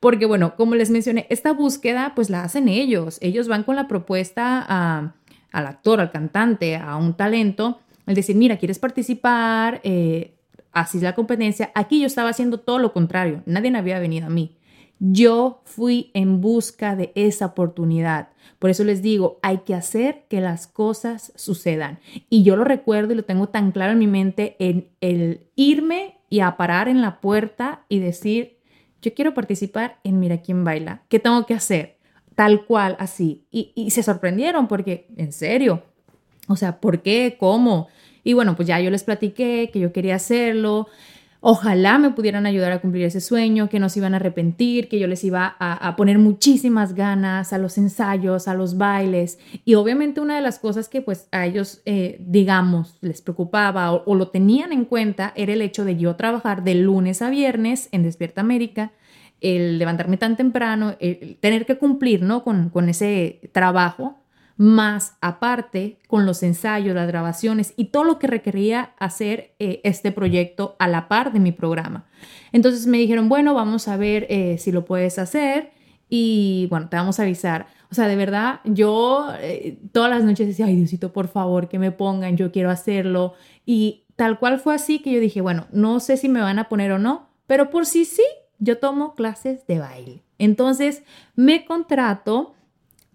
Porque 0.04 0.26
bueno, 0.26 0.58
como 0.58 0.76
les 0.76 0.90
mencioné, 0.90 1.28
esta 1.30 1.54
búsqueda 1.54 2.12
pues 2.14 2.30
la 2.30 2.44
hacen 2.44 2.68
ellos. 2.68 3.20
Ellos 3.22 3.48
van 3.48 3.64
con 3.64 3.78
la 3.78 3.88
propuesta 3.88 4.60
al 4.60 5.66
actor, 5.66 6.02
al 6.02 6.12
cantante, 6.12 6.76
a 6.76 6.98
un 6.98 7.14
talento. 7.14 7.80
El 8.06 8.14
decir, 8.14 8.36
mira, 8.36 8.58
¿quieres 8.58 8.80
participar? 8.80 9.80
Eh, 9.86 10.34
así 10.74 10.98
es 10.98 11.04
la 11.04 11.16
competencia. 11.16 11.72
Aquí 11.74 12.02
yo 12.02 12.08
estaba 12.08 12.32
haciendo 12.32 12.60
todo 12.60 12.80
lo 12.80 12.92
contrario. 12.92 13.44
Nadie 13.46 13.72
me 13.72 13.78
había 13.78 13.98
venido 13.98 14.28
a 14.28 14.30
mí. 14.30 14.58
Yo 15.00 15.62
fui 15.64 16.12
en 16.14 16.42
busca 16.42 16.98
de 16.98 17.14
esa 17.16 17.46
oportunidad. 17.46 18.28
Por 18.60 18.72
eso 18.72 18.84
les 18.84 19.02
digo, 19.02 19.40
hay 19.42 19.60
que 19.60 19.74
hacer 19.74 20.26
que 20.28 20.42
las 20.42 20.68
cosas 20.68 21.32
sucedan. 21.38 22.00
Y 22.30 22.44
yo 22.44 22.58
lo 22.58 22.66
recuerdo 22.66 23.14
y 23.14 23.16
lo 23.16 23.24
tengo 23.24 23.48
tan 23.48 23.72
claro 23.72 23.94
en 23.94 24.00
mi 24.00 24.08
mente 24.08 24.58
en 24.60 24.90
el 25.00 25.48
irme 25.56 26.18
y 26.30 26.42
a 26.42 26.58
parar 26.58 26.90
en 26.90 27.02
la 27.02 27.22
puerta 27.22 27.86
y 27.88 28.00
decir, 28.00 28.58
yo 29.04 29.14
quiero 29.14 29.34
participar 29.34 30.00
en 30.04 30.20
Mira 30.20 30.42
quién 30.42 30.64
baila. 30.64 31.04
¿Qué 31.10 31.20
tengo 31.20 31.46
que 31.46 31.54
hacer? 31.54 31.98
Tal 32.36 32.66
cual, 32.66 32.96
así. 33.00 33.46
Y, 33.52 33.72
y 33.76 33.92
se 33.92 34.02
sorprendieron 34.02 34.68
porque, 34.68 35.08
en 35.18 35.34
serio, 35.34 35.84
o 36.48 36.56
sea, 36.56 36.80
¿por 36.80 37.02
qué? 37.02 37.36
¿Cómo? 37.40 37.90
Y 38.24 38.34
bueno, 38.34 38.56
pues 38.56 38.68
ya 38.68 38.80
yo 38.80 38.90
les 38.90 39.04
platiqué 39.04 39.70
que 39.72 39.80
yo 39.80 39.92
quería 39.92 40.16
hacerlo. 40.16 40.88
Ojalá 41.46 41.98
me 41.98 42.12
pudieran 42.12 42.46
ayudar 42.46 42.72
a 42.72 42.80
cumplir 42.80 43.04
ese 43.04 43.20
sueño, 43.20 43.68
que 43.68 43.78
no 43.78 43.90
se 43.90 44.00
iban 44.00 44.14
a 44.14 44.16
arrepentir, 44.16 44.88
que 44.88 44.98
yo 44.98 45.08
les 45.08 45.26
iba 45.26 45.58
a, 45.60 45.94
poner 45.98 46.18
muchísimas 46.18 46.96
ganas 46.96 47.52
a 47.52 47.58
los 47.58 47.78
ensayos, 47.78 48.48
a 48.48 48.54
los 48.54 48.78
bailes. 48.78 49.40
Y 49.66 49.74
obviamente 49.74 50.22
una 50.22 50.38
de 50.38 50.42
las 50.42 50.58
cosas 50.58 50.88
que 50.88 51.02
pues 51.02 51.28
a 51.34 51.46
ellos, 51.46 51.82
eh, 51.84 52.16
digamos, 52.22 52.98
les 53.02 53.22
preocupaba 53.22 53.92
o, 53.92 54.16
lo 54.16 54.30
tenían 54.30 54.72
en 54.72 54.86
cuenta 54.86 55.34
era 55.36 55.52
el 55.52 55.62
hecho 55.62 55.84
de 55.84 55.98
yo 55.98 56.16
trabajar 56.16 56.64
de 56.64 56.76
lunes 56.76 57.22
a 57.22 57.30
viernes 57.30 57.90
en 57.92 58.04
Despierta 58.04 58.40
América, 58.40 58.94
el 59.42 59.80
levantarme 59.80 60.16
tan 60.16 60.38
temprano, 60.38 60.96
el 61.02 61.36
tener 61.42 61.66
que 61.66 61.78
cumplir 61.78 62.22
¿no? 62.22 62.46
con, 62.46 62.70
con 62.70 62.88
ese 62.88 63.42
trabajo 63.52 64.23
más 64.58 65.16
aparte 65.22 65.98
con 66.08 66.26
los 66.26 66.44
ensayos, 66.44 66.96
las 66.96 67.08
grabaciones 67.08 67.74
y 67.76 67.86
todo 67.86 68.04
lo 68.04 68.20
que 68.20 68.28
requería 68.28 68.94
hacer 69.00 69.56
eh, 69.60 69.82
este 69.84 70.12
proyecto 70.12 70.76
a 70.80 70.88
la 70.88 71.08
par 71.08 71.34
de 71.34 71.40
mi 71.40 71.52
programa. 71.52 72.06
Entonces 72.52 72.88
me 72.88 72.98
dijeron, 72.98 73.30
bueno, 73.30 73.54
vamos 73.54 73.88
a 73.88 73.98
ver 73.98 74.28
eh, 74.30 74.58
si 74.60 74.72
lo 74.72 74.86
puedes 74.86 75.18
hacer 75.20 75.72
y 76.10 76.68
bueno, 76.70 76.90
te 76.90 76.98
vamos 76.98 77.20
a 77.20 77.24
avisar. 77.24 77.68
O 77.90 77.96
sea, 77.96 78.08
de 78.08 78.16
verdad, 78.16 78.60
yo 78.66 79.28
eh, 79.40 79.80
todas 79.92 80.10
las 80.10 80.24
noches 80.24 80.48
decía, 80.48 80.66
ay 80.68 80.76
Diosito, 80.76 81.14
por 81.14 81.28
favor, 81.28 81.70
que 81.70 81.80
me 81.80 81.92
pongan, 81.92 82.38
yo 82.38 82.52
quiero 82.52 82.70
hacerlo. 82.70 83.34
Y 83.66 84.06
tal 84.16 84.40
cual 84.40 84.60
fue 84.60 84.76
así 84.76 85.00
que 85.00 85.12
yo 85.12 85.20
dije, 85.20 85.42
bueno, 85.42 85.68
no 85.72 86.00
sé 86.00 86.18
si 86.18 86.30
me 86.30 86.42
van 86.42 86.60
a 86.60 86.70
poner 86.70 86.92
o 86.92 87.00
no, 87.00 87.30
pero 87.48 87.70
por 87.70 87.86
si 87.86 88.06
sí, 88.06 88.24
yo 88.60 88.78
tomo 88.78 89.16
clases 89.16 89.66
de 89.68 89.80
baile. 89.80 90.24
Entonces 90.38 91.04
me 91.36 91.66
contrato 91.66 92.54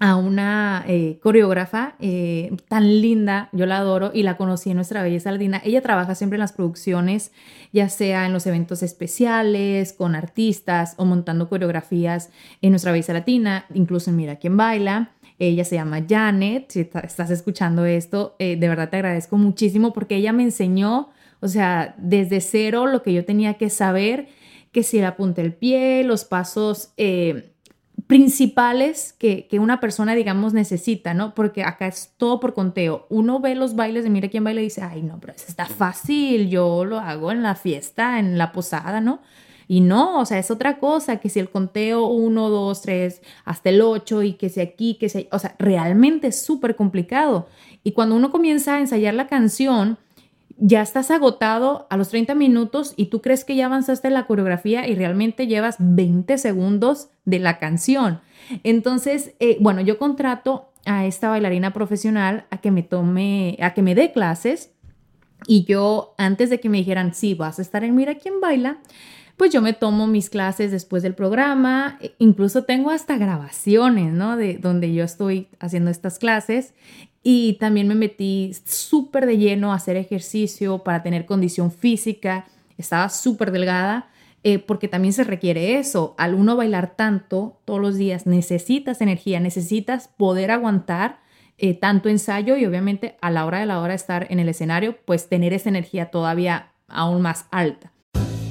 a 0.01 0.17
una 0.17 0.85
eh, 0.87 1.19
coreógrafa 1.23 1.97
eh, 1.99 2.57
tan 2.69 3.01
linda, 3.01 3.49
yo 3.53 3.67
la 3.67 3.79
adoro 3.79 4.13
y 4.15 4.23
la 4.23 4.37
conocí 4.37 4.71
en 4.71 4.77
Nuestra 4.77 5.03
Belleza 5.03 5.33
Latina. 5.33 5.61
Ella 5.65 5.83
trabaja 5.83 6.15
siempre 6.15 6.37
en 6.37 6.41
las 6.41 6.53
producciones, 6.53 7.33
ya 7.73 7.89
sea 7.89 8.27
en 8.27 8.33
los 8.33 8.47
eventos 8.47 8.83
especiales, 8.83 9.93
con 9.93 10.15
artistas 10.15 10.95
o 10.99 11.05
montando 11.05 11.49
coreografías 11.49 12.31
en 12.63 12.71
Nuestra 12.71 12.93
Belleza 12.93 13.13
Latina, 13.13 13.67
incluso 13.75 14.11
en 14.11 14.17
Mira 14.17 14.37
quién 14.37 14.57
baila. 14.57 15.11
Ella 15.41 15.65
se 15.65 15.77
llama 15.77 16.05
Janet, 16.09 16.71
si 16.71 16.81
estás 17.03 17.31
escuchando 17.31 17.85
esto, 17.85 18.35
eh, 18.39 18.57
de 18.57 18.69
verdad 18.69 18.91
te 18.91 18.97
agradezco 18.97 19.37
muchísimo 19.37 19.93
porque 19.93 20.17
ella 20.17 20.33
me 20.33 20.43
enseñó, 20.43 21.11
o 21.41 21.47
sea, 21.47 21.95
desde 21.99 22.41
cero 22.41 22.87
lo 22.87 23.03
que 23.03 23.13
yo 23.13 23.25
tenía 23.25 23.55
que 23.55 23.71
saber, 23.71 24.29
que 24.73 24.83
si 24.83 24.99
era 24.99 25.17
punta 25.17 25.41
el 25.41 25.55
pie, 25.55 26.03
los 26.03 26.25
pasos 26.25 26.93
principales 28.09 29.13
que, 29.19 29.47
una 29.61 29.81
persona, 29.81 30.15
digamos, 30.15 30.55
necesita, 30.55 31.13
¿no? 31.13 31.35
Porque 31.35 31.63
acá 31.63 31.87
es 31.87 32.15
todo 32.17 32.41
por 32.41 32.55
conteo. 32.55 33.07
Uno 33.11 33.39
ve 33.39 33.55
los 33.55 33.77
bailes 33.77 34.03
de 34.03 34.11
Mira 34.11 34.29
quién 34.29 34.43
baila 34.43 34.63
y 34.63 34.65
dice, 34.65 34.83
ay, 34.83 35.03
no, 35.03 35.21
pero 35.21 35.35
eso 35.35 35.45
está 35.47 35.67
fácil, 35.67 36.49
yo 36.49 36.87
lo 36.87 36.99
hago 36.99 37.31
en 37.31 37.43
la 37.43 37.55
fiesta, 37.55 38.19
en 38.19 38.39
la 38.39 38.51
posada, 38.51 39.03
¿no? 39.03 39.21
Y 39.69 39.83
no, 39.83 40.21
o 40.21 40.25
sea, 40.25 40.39
es 40.39 40.51
otra 40.51 40.79
cosa, 40.79 41.19
que 41.19 41.29
si 41.29 41.39
el 41.39 41.51
conteo 41.51 42.07
1, 42.07 42.49
2, 42.49 42.81
3, 42.81 43.21
hasta 43.45 43.69
el 43.69 43.83
8 43.83 44.23
y 44.23 44.33
que 44.33 44.49
si 44.49 44.63
aquí, 44.63 44.95
que 44.95 45.11
si, 45.11 45.29
o 45.31 45.39
sea, 45.39 45.55
realmente 45.59 46.29
es 46.29 46.41
súper 46.41 46.77
complicado. 46.77 47.47
Y 47.85 47.93
cuando 47.93 48.17
uno 48.17 48.31
comienza 48.31 48.77
a 48.77 48.81
ensayar 48.81 49.13
la 49.13 49.27
canción, 49.27 49.99
ya 50.59 50.83
estás 50.83 51.11
agotado 51.11 51.87
a 51.89 51.97
los 51.97 52.09
30 52.09 52.35
minutos 52.35 52.93
y 52.97 53.07
tú 53.07 53.23
crees 53.23 53.45
que 53.45 53.55
ya 53.55 53.67
avanzaste 53.67 54.09
en 54.09 54.15
la 54.15 54.27
coreografía 54.27 54.87
y 54.89 54.95
realmente 54.95 55.47
llevas 55.47 55.77
20 55.79 56.37
segundos 56.37 57.11
de 57.25 57.39
la 57.39 57.59
canción. 57.59 58.21
Entonces, 58.65 59.35
eh, 59.39 59.57
bueno, 59.61 59.81
yo 59.81 59.99
contrato 59.99 60.73
a 60.85 61.07
esta 61.07 61.29
bailarina 61.29 61.73
profesional 61.73 62.47
a 62.51 62.59
que 62.59 62.71
me 62.71 62.83
tome, 62.83 63.57
a 63.61 63.73
que 63.73 63.83
me 63.83 63.95
dé 63.95 64.13
clases 64.13 64.73
y 65.47 65.65
yo 65.65 66.15
antes 66.19 66.51
de 66.51 66.59
que 66.59 66.69
me 66.69 66.79
dijeran, 66.79 67.15
sí, 67.15 67.35
vas 67.35 67.59
a 67.59 67.63
estar 67.63 67.85
en 67.85 67.95
Mira 67.95 68.17
quién 68.17 68.41
baila, 68.41 68.79
pues 69.39 69.53
yo 69.53 69.63
me 69.63 69.73
tomo 69.73 70.09
mis 70.09 70.29
clases 70.29 70.73
después 70.73 71.03
del 71.03 71.15
programa, 71.15 71.97
e 72.03 72.13
incluso 72.19 72.65
tengo 72.65 72.91
hasta 72.91 73.17
grabaciones, 73.17 74.13
¿no? 74.13 74.37
De 74.37 74.59
donde 74.59 74.93
yo 74.93 75.05
estoy 75.05 75.47
haciendo 75.61 75.91
estas 75.91 76.19
clases 76.19 76.75
y 77.23 77.55
también 77.55 77.87
me 77.87 77.95
metí 77.95 78.53
súper 78.67 79.27
de 79.27 79.39
lleno 79.39 79.73
a 79.73 79.77
hacer 79.77 79.97
ejercicio 79.97 80.79
para 80.79 81.05
tener 81.05 81.25
condición 81.25 81.71
física, 81.71 82.47
estaba 82.77 83.09
súper 83.09 83.53
delgada. 83.53 84.11
Eh, 84.45 84.61
porque 84.61 84.87
también 84.87 85.13
se 85.13 85.25
requiere 85.25 85.81
eso. 85.81 86.15
Al 86.17 86.33
uno 86.33 86.55
bailar 86.55 86.95
tanto 86.95 87.61
todos 87.65 87.81
los 87.81 87.97
días, 87.97 88.25
necesitas 88.25 89.01
energía, 89.01 89.41
necesitas 89.41 90.07
poder 90.17 90.53
aguantar 90.53 91.19
eh, 91.59 91.75
tanto 91.75 92.09
ensayo 92.09 92.57
y 92.57 92.65
obviamente 92.65 93.17
a 93.21 93.33
la 93.33 93.45
hora 93.45 93.59
de 93.59 93.67
la 93.67 93.81
hora 93.81 93.95
estar 93.95 94.29
en 94.31 94.39
el 94.39 94.49
escenario, 94.49 94.97
pues 95.05 95.29
tener 95.29 95.53
esa 95.53 95.69
energía 95.69 96.13
todavía 96.13 96.71
aún 96.87 97.21
más 97.21 97.47
alta. 97.51 97.93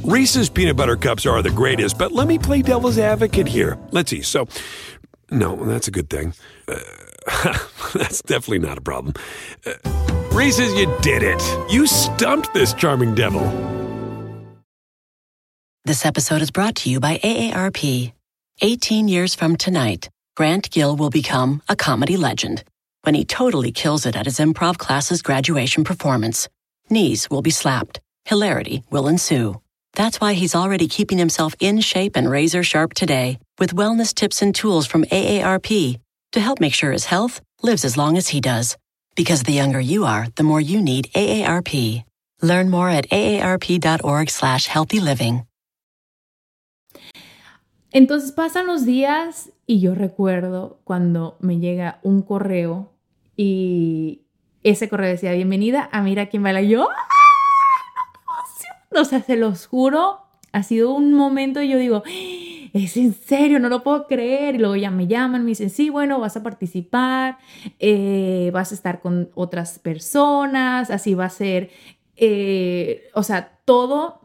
Reese's 0.08 0.48
peanut 0.48 0.78
butter 0.78 0.96
cups 0.96 1.26
are 1.26 1.42
the 1.42 1.50
greatest, 1.50 1.98
but 1.98 2.14
let 2.14 2.30
me 2.30 2.40
play 2.40 2.62
devil's 2.62 2.98
advocate 2.98 3.46
here. 3.46 3.78
Let's 3.92 4.10
see. 4.10 4.22
So, 4.22 4.48
no, 5.30 5.58
that's 5.66 5.90
a 5.90 5.92
good 5.92 6.10
thing. 6.10 6.34
Uh, 6.66 6.80
that's 7.94 8.22
definitely 8.22 8.60
not 8.60 8.78
a 8.78 8.82
problem. 8.82 9.16
Uh, 9.66 9.74
Reese's, 10.32 10.74
you 10.76 10.86
did 11.02 11.24
it. 11.24 11.44
You 11.70 11.88
stumped 11.88 12.54
this 12.54 12.74
charming 12.74 13.16
devil. 13.16 13.42
This 15.84 16.06
episode 16.06 16.42
is 16.42 16.52
brought 16.52 16.76
to 16.78 16.90
you 16.90 17.02
by 17.02 17.18
AARP. 17.18 18.14
18 18.62 19.10
years 19.10 19.36
from 19.36 19.58
tonight, 19.58 20.10
Grant 20.38 20.72
Gill 20.72 20.96
will 20.96 21.10
become 21.10 21.62
a 21.68 21.76
comedy 21.76 22.16
legend 22.16 22.64
when 23.02 23.14
he 23.14 23.26
totally 23.26 23.74
kills 23.74 24.06
it 24.06 24.16
at 24.16 24.26
his 24.26 24.40
improv 24.40 24.78
class's 24.78 25.22
graduation 25.22 25.84
performance. 25.84 26.48
Knees 26.90 27.30
will 27.30 27.42
be 27.42 27.52
slapped, 27.52 28.00
hilarity 28.24 28.84
will 28.90 29.10
ensue. 29.10 29.60
That's 29.98 30.22
why 30.22 30.34
he's 30.34 30.54
already 30.54 30.88
keeping 30.88 31.18
himself 31.18 31.56
in 31.60 31.82
shape 31.82 32.16
and 32.16 32.30
razor 32.30 32.62
sharp 32.62 32.94
today 32.94 33.40
with 33.58 33.74
wellness 33.74 34.14
tips 34.14 34.44
and 34.44 34.54
tools 34.54 34.86
from 34.86 35.06
AARP 35.06 36.00
to 36.34 36.40
help 36.40 36.60
make 36.62 36.76
sure 36.76 36.92
his 36.92 37.06
health 37.06 37.42
lives 37.64 37.84
as 37.84 37.98
long 37.98 38.16
as 38.16 38.28
he 38.28 38.40
does. 38.40 38.78
Because 39.16 39.42
the 39.42 39.54
younger 39.54 39.82
you 39.82 40.06
are, 40.06 40.28
the 40.36 40.44
more 40.44 40.62
you 40.62 40.84
need 40.84 41.10
AARP. 41.16 42.04
Learn 42.44 42.70
more 42.70 42.90
at 42.90 43.10
aarp.org 43.10 44.30
slash 44.30 44.68
healthy 44.68 45.00
living. 45.00 45.48
Entonces 47.92 48.32
pasan 48.32 48.68
los 48.68 48.86
días 48.86 49.50
y 49.66 49.80
yo 49.80 49.96
recuerdo 49.96 50.78
cuando 50.84 51.38
me 51.40 51.58
llega 51.58 52.00
un 52.04 52.22
correo 52.22 52.92
y 53.36 54.22
ese 54.62 54.90
correo 54.90 55.10
decía, 55.10 55.32
bienvenida 55.32 55.90
a 55.92 56.04
Mira 56.04 56.28
quién 56.28 56.44
baila. 56.44 56.62
Yo, 56.62 56.88
¡Ah!". 56.88 57.27
O 58.92 59.06
sea, 59.06 59.22
se 59.22 59.36
los 59.36 59.68
juro, 59.68 60.20
ha 60.52 60.64
sido 60.64 60.94
un 60.94 61.14
momento 61.14 61.62
y 61.62 61.70
yo 61.70 61.78
digo, 61.78 62.04
es 62.74 62.98
en 62.98 63.14
serio, 63.14 63.60
no 63.60 63.70
lo 63.70 63.84
puedo 63.84 64.08
creer. 64.08 64.56
Y 64.56 64.58
luego 64.60 64.76
ya 64.76 64.92
me 64.92 65.08
llaman, 65.08 65.44
me 65.44 65.50
dicen, 65.50 65.70
sí, 65.70 65.90
bueno, 65.90 66.20
vas 66.20 66.38
a 66.38 66.44
participar, 66.44 67.38
eh, 67.80 68.50
vas 68.54 68.72
a 68.72 68.76
estar 68.76 69.00
con 69.00 69.30
otras 69.36 69.80
personas, 69.80 70.90
así 70.90 71.14
va 71.14 71.26
a 71.26 71.30
ser, 71.30 71.70
eh, 72.16 73.10
o 73.14 73.24
sea, 73.24 73.60
todo 73.66 74.22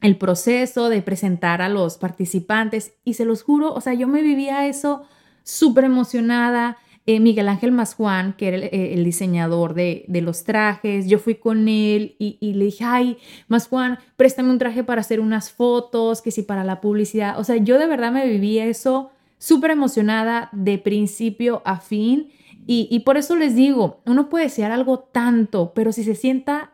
el 0.00 0.16
proceso 0.16 0.88
de 0.88 1.02
presentar 1.02 1.62
a 1.62 1.68
los 1.68 1.98
participantes. 1.98 2.94
Y 3.04 3.14
se 3.14 3.24
los 3.24 3.42
juro, 3.42 3.72
o 3.74 3.80
sea, 3.80 3.94
yo 3.94 4.08
me 4.08 4.22
vivía 4.22 4.66
eso 4.66 5.02
súper 5.42 5.84
emocionada. 5.84 6.78
Eh, 7.06 7.20
Miguel 7.20 7.48
Ángel 7.48 7.70
Masjuan, 7.70 8.32
que 8.32 8.48
era 8.48 8.56
el, 8.56 8.64
eh, 8.64 9.02
diseñador 9.04 9.74
de, 9.74 10.04
los 10.08 10.42
trajes, 10.42 11.06
yo 11.06 11.20
fui 11.20 11.36
con 11.36 11.68
él 11.68 12.16
y, 12.18 12.52
le 12.54 12.64
dije, 12.64 12.84
ay, 12.84 13.18
Masjuan, 13.46 13.98
préstame 14.16 14.50
un 14.50 14.58
traje 14.58 14.82
para 14.82 15.02
hacer 15.02 15.20
unas 15.20 15.52
fotos, 15.52 16.20
que 16.20 16.32
sí, 16.32 16.42
para 16.42 16.64
la 16.64 16.80
publicidad. 16.80 17.38
O 17.38 17.44
sea, 17.44 17.56
yo 17.56 17.78
de 17.78 17.86
verdad 17.86 18.10
me 18.10 18.26
viví 18.26 18.58
eso 18.58 19.10
súper 19.38 19.70
emocionada 19.70 20.48
de 20.52 20.78
principio 20.78 21.62
a 21.64 21.78
fin. 21.78 22.32
Y, 22.66 22.88
y 22.90 23.00
por 23.00 23.16
eso 23.16 23.36
les 23.36 23.54
digo, 23.54 24.00
uno 24.04 24.28
puede 24.28 24.46
desear 24.46 24.72
algo 24.72 24.98
tanto, 24.98 25.72
pero 25.74 25.92
si 25.92 26.02
se 26.02 26.16
sienta 26.16 26.72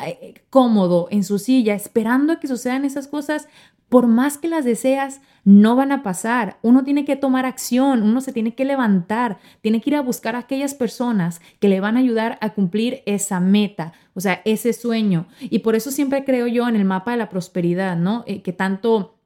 eh, 0.00 0.34
cómodo 0.48 1.06
en 1.10 1.22
su 1.22 1.38
silla 1.38 1.74
esperando 1.74 2.32
a 2.32 2.40
que 2.40 2.48
sucedan 2.48 2.86
esas 2.86 3.08
cosas, 3.08 3.46
por 3.92 4.06
más 4.06 4.38
que 4.38 4.48
las 4.48 4.64
deseas, 4.64 5.20
no 5.44 5.76
van 5.76 5.92
a 5.92 6.02
pasar. 6.02 6.56
Uno 6.62 6.82
tiene 6.82 7.04
que 7.04 7.14
tomar 7.14 7.44
acción, 7.44 8.02
uno 8.02 8.22
se 8.22 8.32
tiene 8.32 8.54
que 8.54 8.64
levantar, 8.64 9.36
tiene 9.60 9.82
que 9.82 9.90
ir 9.90 9.96
a 9.96 10.00
buscar 10.00 10.34
a 10.34 10.38
aquellas 10.38 10.72
personas 10.72 11.42
que 11.60 11.68
le 11.68 11.78
van 11.78 11.98
a 11.98 12.00
ayudar 12.00 12.38
a 12.40 12.54
cumplir 12.54 13.02
esa 13.04 13.38
meta, 13.38 13.92
o 14.14 14.20
sea, 14.22 14.40
ese 14.46 14.72
sueño. 14.72 15.26
Y 15.40 15.58
por 15.58 15.74
eso 15.76 15.90
siempre 15.90 16.24
creo 16.24 16.46
yo 16.46 16.66
en 16.68 16.76
el 16.76 16.86
mapa 16.86 17.10
de 17.10 17.18
la 17.18 17.28
prosperidad, 17.28 17.98
¿no? 17.98 18.24
Eh, 18.26 18.40
que 18.40 18.54
tanto 18.54 19.18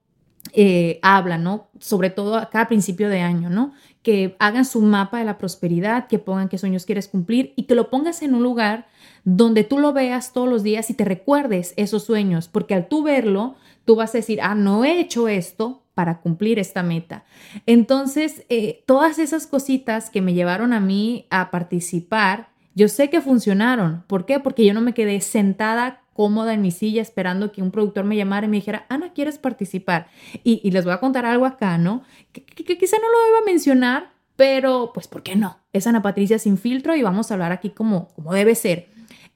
eh, 0.52 0.98
habla, 1.00 1.38
¿no? 1.38 1.68
Sobre 1.78 2.10
todo 2.10 2.34
a 2.34 2.50
cada 2.50 2.66
principio 2.66 3.08
de 3.08 3.20
año, 3.20 3.50
¿no? 3.50 3.72
Que 4.02 4.34
hagan 4.40 4.64
su 4.64 4.80
mapa 4.80 5.20
de 5.20 5.26
la 5.26 5.38
prosperidad, 5.38 6.08
que 6.08 6.18
pongan 6.18 6.48
qué 6.48 6.58
sueños 6.58 6.86
quieres 6.86 7.06
cumplir 7.06 7.52
y 7.54 7.64
que 7.64 7.76
lo 7.76 7.88
pongas 7.88 8.20
en 8.22 8.34
un 8.34 8.42
lugar 8.42 8.88
donde 9.22 9.62
tú 9.62 9.78
lo 9.78 9.92
veas 9.92 10.32
todos 10.32 10.48
los 10.48 10.64
días 10.64 10.90
y 10.90 10.94
te 10.94 11.04
recuerdes 11.04 11.72
esos 11.76 12.02
sueños, 12.02 12.48
porque 12.48 12.74
al 12.74 12.88
tú 12.88 13.04
verlo, 13.04 13.54
tú 13.86 13.96
vas 13.96 14.14
a 14.14 14.18
decir, 14.18 14.40
ah, 14.42 14.54
no 14.54 14.84
he 14.84 15.00
hecho 15.00 15.28
esto 15.28 15.84
para 15.94 16.20
cumplir 16.20 16.58
esta 16.58 16.82
meta. 16.82 17.24
Entonces, 17.64 18.44
eh, 18.50 18.84
todas 18.84 19.18
esas 19.18 19.46
cositas 19.46 20.10
que 20.10 20.20
me 20.20 20.34
llevaron 20.34 20.74
a 20.74 20.80
mí 20.80 21.26
a 21.30 21.50
participar, 21.50 22.50
yo 22.74 22.88
sé 22.88 23.08
que 23.08 23.22
funcionaron. 23.22 24.04
¿Por 24.06 24.26
qué? 24.26 24.38
Porque 24.38 24.66
yo 24.66 24.74
no 24.74 24.82
me 24.82 24.92
quedé 24.92 25.22
sentada 25.22 26.02
cómoda 26.12 26.52
en 26.52 26.62
mi 26.62 26.70
silla 26.70 27.00
esperando 27.00 27.52
que 27.52 27.62
un 27.62 27.70
productor 27.70 28.04
me 28.04 28.16
llamara 28.16 28.46
y 28.46 28.50
me 28.50 28.56
dijera, 28.56 28.84
Ana, 28.88 29.12
¿quieres 29.12 29.38
participar? 29.38 30.08
Y, 30.42 30.70
les 30.70 30.84
voy 30.84 30.92
a 30.92 31.00
contar 31.00 31.24
algo 31.24 31.46
acá, 31.46 31.78
¿no? 31.78 32.02
Que, 32.32 32.42
quizá 32.44 32.96
no 32.98 33.10
lo 33.10 33.28
iba 33.28 33.38
a 33.38 33.46
mencionar, 33.46 34.12
pero 34.34 34.90
pues, 34.92 35.08
¿por 35.08 35.22
qué 35.22 35.36
no? 35.36 35.58
Es 35.72 35.86
Ana 35.86 36.02
Patricia 36.02 36.38
sin 36.38 36.58
filtro 36.58 36.96
y 36.96 37.02
vamos 37.02 37.30
a 37.30 37.34
hablar 37.34 37.52
aquí 37.52 37.70
como, 37.70 38.08
como 38.08 38.34
debe 38.34 38.54
ser. 38.54 38.88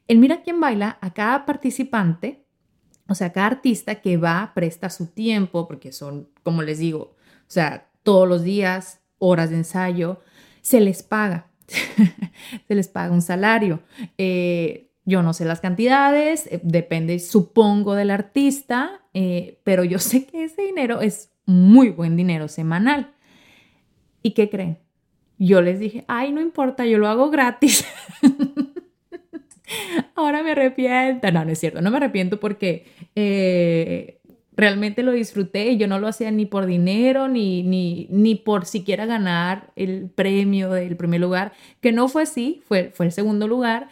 En 0.08 0.20
Mira 0.20 0.42
quién 0.42 0.58
baila, 0.60 0.98
a 1.00 1.12
cada 1.12 1.46
participante 1.46 2.39
o 3.10 3.14
sea, 3.16 3.32
cada 3.32 3.48
artista 3.48 3.96
que 3.96 4.16
va 4.16 4.52
presta 4.54 4.88
su 4.88 5.08
tiempo, 5.08 5.66
porque 5.66 5.90
son, 5.90 6.28
como 6.44 6.62
les 6.62 6.78
digo, 6.78 7.00
o 7.00 7.48
sea, 7.48 7.90
todos 8.04 8.28
los 8.28 8.44
días, 8.44 9.00
horas 9.18 9.50
de 9.50 9.56
ensayo, 9.56 10.20
se 10.62 10.80
les 10.80 11.02
paga. 11.02 11.48
se 12.68 12.74
les 12.74 12.86
paga 12.86 13.12
un 13.12 13.20
salario. 13.20 13.80
Eh, 14.16 14.92
yo 15.04 15.24
no 15.24 15.32
sé 15.32 15.44
las 15.44 15.60
cantidades, 15.60 16.46
eh, 16.52 16.60
depende, 16.62 17.18
supongo, 17.18 17.96
del 17.96 18.12
artista, 18.12 19.02
eh, 19.12 19.60
pero 19.64 19.82
yo 19.82 19.98
sé 20.10 20.24
que 20.24 20.44
ese 20.44 20.62
dinero 20.62 21.00
es 21.00 21.32
muy 21.46 21.90
buen 21.90 22.16
dinero 22.16 22.46
semanal. 22.46 23.12
¿Y 24.22 24.34
qué 24.34 24.48
creen? 24.48 24.78
Yo 25.36 25.62
les 25.62 25.80
dije, 25.80 26.04
ay, 26.06 26.30
no 26.30 26.40
importa, 26.40 26.86
yo 26.86 26.98
lo 26.98 27.08
hago 27.08 27.28
gratis. 27.28 27.84
Ahora 30.14 30.42
me 30.42 30.52
arrepiento. 30.52 31.30
No, 31.30 31.44
no 31.44 31.50
es 31.50 31.58
cierto, 31.58 31.80
no 31.80 31.90
me 31.90 31.98
arrepiento 31.98 32.40
porque 32.40 32.86
eh, 33.14 34.20
realmente 34.56 35.02
lo 35.02 35.12
disfruté 35.12 35.76
yo 35.76 35.86
no 35.86 35.98
lo 35.98 36.08
hacía 36.08 36.30
ni 36.30 36.46
por 36.46 36.66
dinero 36.66 37.28
ni, 37.28 37.62
ni, 37.62 38.06
ni 38.10 38.34
por 38.34 38.66
siquiera 38.66 39.06
ganar 39.06 39.72
el 39.76 40.10
premio 40.10 40.70
del 40.70 40.96
primer 40.96 41.20
lugar, 41.20 41.52
que 41.80 41.92
no 41.92 42.08
fue 42.08 42.22
así, 42.22 42.62
fue, 42.66 42.90
fue 42.94 43.06
el 43.06 43.12
segundo 43.12 43.48
lugar 43.48 43.88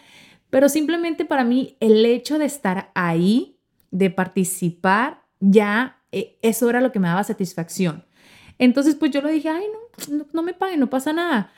pero 0.50 0.68
simplemente 0.68 1.25
para 1.25 1.44
mí 1.44 1.76
el 1.80 2.04
hecho 2.06 2.38
de 2.38 2.47
estar 2.47 2.90
ahí, 2.94 3.58
de 3.90 4.11
participar, 4.11 5.23
ya 5.40 5.99
eh, 6.12 6.38
eso 6.42 6.70
era 6.70 6.80
lo 6.80 6.92
que 6.92 7.00
me 7.00 7.08
daba 7.08 7.25
satisfacción. 7.25 8.04
Entonces, 8.58 8.94
pues 8.94 9.11
yo 9.11 9.23
le 9.23 9.30
dije, 9.30 9.49
ay, 9.50 9.64
no, 10.08 10.26
no, 10.32 10.42
me 10.42 10.54
paguen, 10.54 10.80
no 10.80 10.90
pasa 10.90 11.12
nada. 11.12 11.52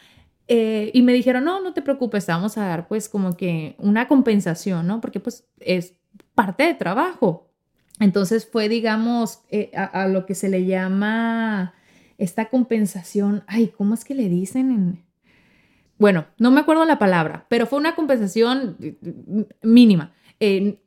Eh, 0.52 0.90
y 0.94 1.02
me 1.02 1.12
dijeron, 1.12 1.44
no, 1.44 1.62
no 1.62 1.74
te 1.74 1.80
preocupes, 1.80 2.26
vamos 2.26 2.58
a 2.58 2.66
dar 2.66 2.88
pues 2.88 3.08
como 3.08 3.36
que 3.36 3.76
una 3.78 4.08
compensación, 4.08 4.84
¿no? 4.84 5.00
Porque 5.00 5.20
pues 5.20 5.46
es 5.60 5.94
parte 6.34 6.64
de 6.64 6.74
trabajo. 6.74 7.52
Entonces 8.00 8.48
fue, 8.50 8.68
digamos, 8.68 9.42
eh, 9.48 9.70
a, 9.76 10.08
lo 10.08 10.26
que 10.26 10.34
se 10.34 10.48
le 10.48 10.66
llama 10.66 11.74
esta 12.18 12.48
compensación, 12.48 13.44
ay, 13.46 13.68
¿cómo 13.68 13.94
es 13.94 14.04
que 14.04 14.16
le 14.16 14.28
dicen 14.28 14.72
en, 14.72 15.04
bueno, 15.98 16.26
no 16.36 16.50
me 16.50 16.62
acuerdo 16.62 16.84
la 16.84 16.98
palabra, 16.98 17.46
pero 17.48 17.66
fue 17.68 17.78
una 17.78 17.94
compensación 17.94 18.76
mínima. 19.62 20.14
Eh, 20.40 20.82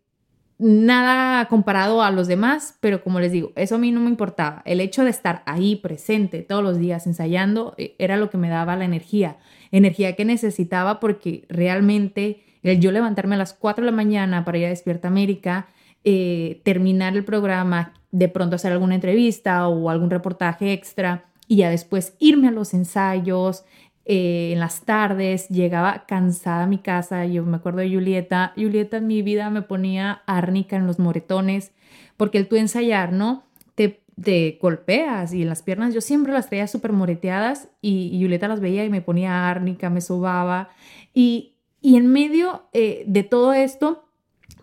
nada 0.60 1.46
comparado 1.48 2.04
a 2.04 2.12
los 2.12 2.28
demás, 2.28 2.78
pero 2.80 3.04
como 3.04 3.20
les 3.20 3.32
digo, 3.32 3.52
eso 3.56 3.76
a 3.76 3.78
mí 3.78 3.92
no 3.92 4.00
me 4.00 4.10
importaba. 4.10 4.62
El 4.66 4.80
hecho 4.80 5.04
de 5.04 5.10
estar 5.10 5.44
ahí 5.46 5.76
presente 5.76 6.42
todos 6.42 6.64
los 6.64 6.78
días 6.78 7.08
ensayando 7.08 7.74
eh, 7.78 7.96
era 8.00 8.18
lo 8.18 8.30
que 8.30 8.38
me 8.38 8.50
daba 8.50 8.76
la 8.76 8.86
energía, 8.86 9.38
energía 9.72 10.16
que 10.16 10.26
necesitaba 10.26 11.00
porque 11.00 11.46
realmente 11.50 12.44
el 12.64 12.80
yo 12.80 12.92
levantarme 12.92 13.36
a 13.36 13.40
las 13.40 13.54
4 13.54 13.84
de 13.84 13.92
la 13.92 13.96
mañana 13.96 14.46
para 14.46 14.58
ir 14.58 14.66
a 14.66 14.70
Despierta 14.70 15.08
América, 15.08 15.68
eh, 16.04 16.62
terminar 16.64 17.16
el 17.16 17.26
programa, 17.26 17.94
de 18.12 18.30
pronto 18.30 18.56
hacer 18.56 18.72
alguna 18.72 18.96
entrevista 18.96 19.68
o 19.68 19.90
algún 19.90 20.10
reportaje 20.10 20.72
extra 20.72 21.26
y 21.48 21.58
ya 21.58 21.70
después 21.70 22.16
irme 22.20 22.48
a 22.48 22.52
los 22.52 22.74
ensayos, 22.74 23.66
eh, 24.06 24.52
en 24.52 24.60
las 24.60 24.82
tardes, 24.82 25.48
llegaba 25.48 26.06
cansada 26.06 26.64
a 26.64 26.68
mi 26.68 26.78
casa, 26.78 27.26
yo 27.26 27.44
me 27.46 27.56
acuerdo 27.56 27.80
de 27.80 27.90
Julieta, 27.90 28.52
Julieta 28.56 28.98
en 28.98 29.08
mi 29.08 29.22
vida 29.22 29.50
me 29.50 29.62
ponía 29.62 30.24
árnica 30.26 30.76
en 30.76 30.88
los 30.88 31.00
moretones, 31.00 31.72
porque 32.18 32.38
el 32.38 32.48
tú 32.50 32.58
ensayar, 32.58 33.14
¿no? 33.14 33.44
Te, 33.76 34.02
te 34.22 34.60
golpeas 34.62 35.34
y 35.34 35.44
en 35.44 35.50
las 35.50 35.64
piernas 35.64 35.94
yo 35.94 36.02
siempre 36.02 36.34
las 36.34 36.50
traía 36.50 36.68
súper 36.68 36.92
moreteadas 36.92 37.70
y, 37.82 38.20
Julieta 38.22 38.50
las 38.50 38.60
veía 38.60 38.84
y 38.84 38.90
me 38.90 39.02
ponía 39.02 39.50
árnica, 39.50 39.90
me 39.90 40.02
sobaba 40.02 40.70
y, 41.14 41.56
y 41.82 41.96
en 41.96 42.08
medio 42.08 42.68
eh, 42.74 43.06
de 43.08 43.24
todo 43.24 43.54
esto 43.54 44.10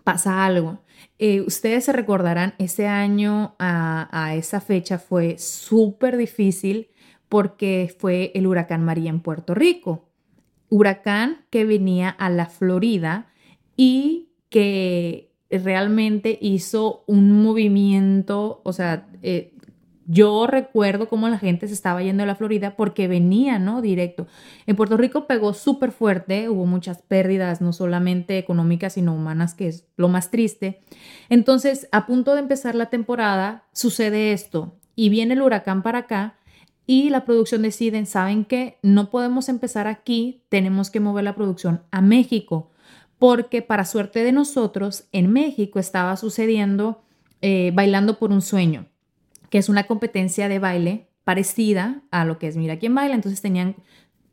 pasa 0.03 0.45
algo. 0.45 0.83
Eh, 1.17 1.41
ustedes 1.41 1.85
se 1.85 1.93
recordarán, 1.93 2.53
ese 2.59 2.87
año 2.87 3.55
a, 3.57 4.07
a 4.11 4.35
esa 4.35 4.61
fecha 4.61 4.99
fue 4.99 5.39
súper 5.39 6.17
difícil 6.17 6.89
porque 7.31 7.95
fue 7.97 8.33
el 8.35 8.45
huracán 8.45 8.83
María 8.83 9.09
en 9.09 9.21
Puerto 9.21 9.55
Rico. 9.55 10.09
Huracán 10.67 11.45
que 11.49 11.63
venía 11.63 12.09
a 12.09 12.29
la 12.29 12.47
Florida 12.47 13.27
y 13.77 14.33
que 14.49 15.31
realmente 15.49 16.37
hizo 16.41 17.05
un 17.07 17.41
movimiento, 17.41 18.59
o 18.65 18.73
sea, 18.73 19.07
eh, 19.21 19.53
yo 20.05 20.45
recuerdo 20.45 21.07
cómo 21.07 21.29
la 21.29 21.37
gente 21.37 21.69
se 21.69 21.73
estaba 21.73 22.03
yendo 22.03 22.23
a 22.23 22.25
la 22.25 22.35
Florida 22.35 22.75
porque 22.75 23.07
venía, 23.07 23.59
¿no? 23.59 23.81
Directo. 23.81 24.27
En 24.65 24.75
Puerto 24.75 24.97
Rico 24.97 25.25
pegó 25.25 25.53
súper 25.53 25.93
fuerte, 25.93 26.49
hubo 26.49 26.65
muchas 26.65 27.01
pérdidas, 27.01 27.61
no 27.61 27.71
solamente 27.71 28.39
económicas, 28.39 28.91
sino 28.91 29.15
humanas, 29.15 29.53
que 29.53 29.69
es 29.69 29.87
lo 29.95 30.09
más 30.09 30.31
triste. 30.31 30.81
Entonces, 31.29 31.87
a 31.93 32.05
punto 32.07 32.33
de 32.33 32.41
empezar 32.41 32.75
la 32.75 32.89
temporada, 32.89 33.69
sucede 33.71 34.33
esto 34.33 34.75
y 34.97 35.07
viene 35.07 35.35
el 35.35 35.41
huracán 35.41 35.81
para 35.81 35.99
acá 35.99 36.35
y 36.85 37.09
la 37.09 37.25
producción 37.25 37.61
deciden, 37.61 38.05
¿saben 38.05 38.45
qué? 38.45 38.77
No 38.81 39.09
podemos 39.09 39.49
empezar 39.49 39.87
aquí, 39.87 40.43
tenemos 40.49 40.89
que 40.89 40.99
mover 40.99 41.23
la 41.23 41.35
producción 41.35 41.83
a 41.91 42.01
México, 42.01 42.71
porque 43.19 43.61
para 43.61 43.85
suerte 43.85 44.23
de 44.23 44.31
nosotros, 44.31 45.05
en 45.11 45.31
México 45.31 45.79
estaba 45.79 46.17
sucediendo 46.17 47.03
eh, 47.41 47.71
Bailando 47.73 48.17
por 48.17 48.31
un 48.31 48.41
Sueño, 48.41 48.87
que 49.49 49.57
es 49.57 49.69
una 49.69 49.85
competencia 49.85 50.49
de 50.49 50.59
baile 50.59 51.07
parecida 51.23 52.01
a 52.11 52.25
lo 52.25 52.39
que 52.39 52.47
es 52.47 52.57
Mira 52.57 52.79
quién 52.79 52.95
baila, 52.95 53.15
entonces 53.15 53.41
tenían, 53.41 53.75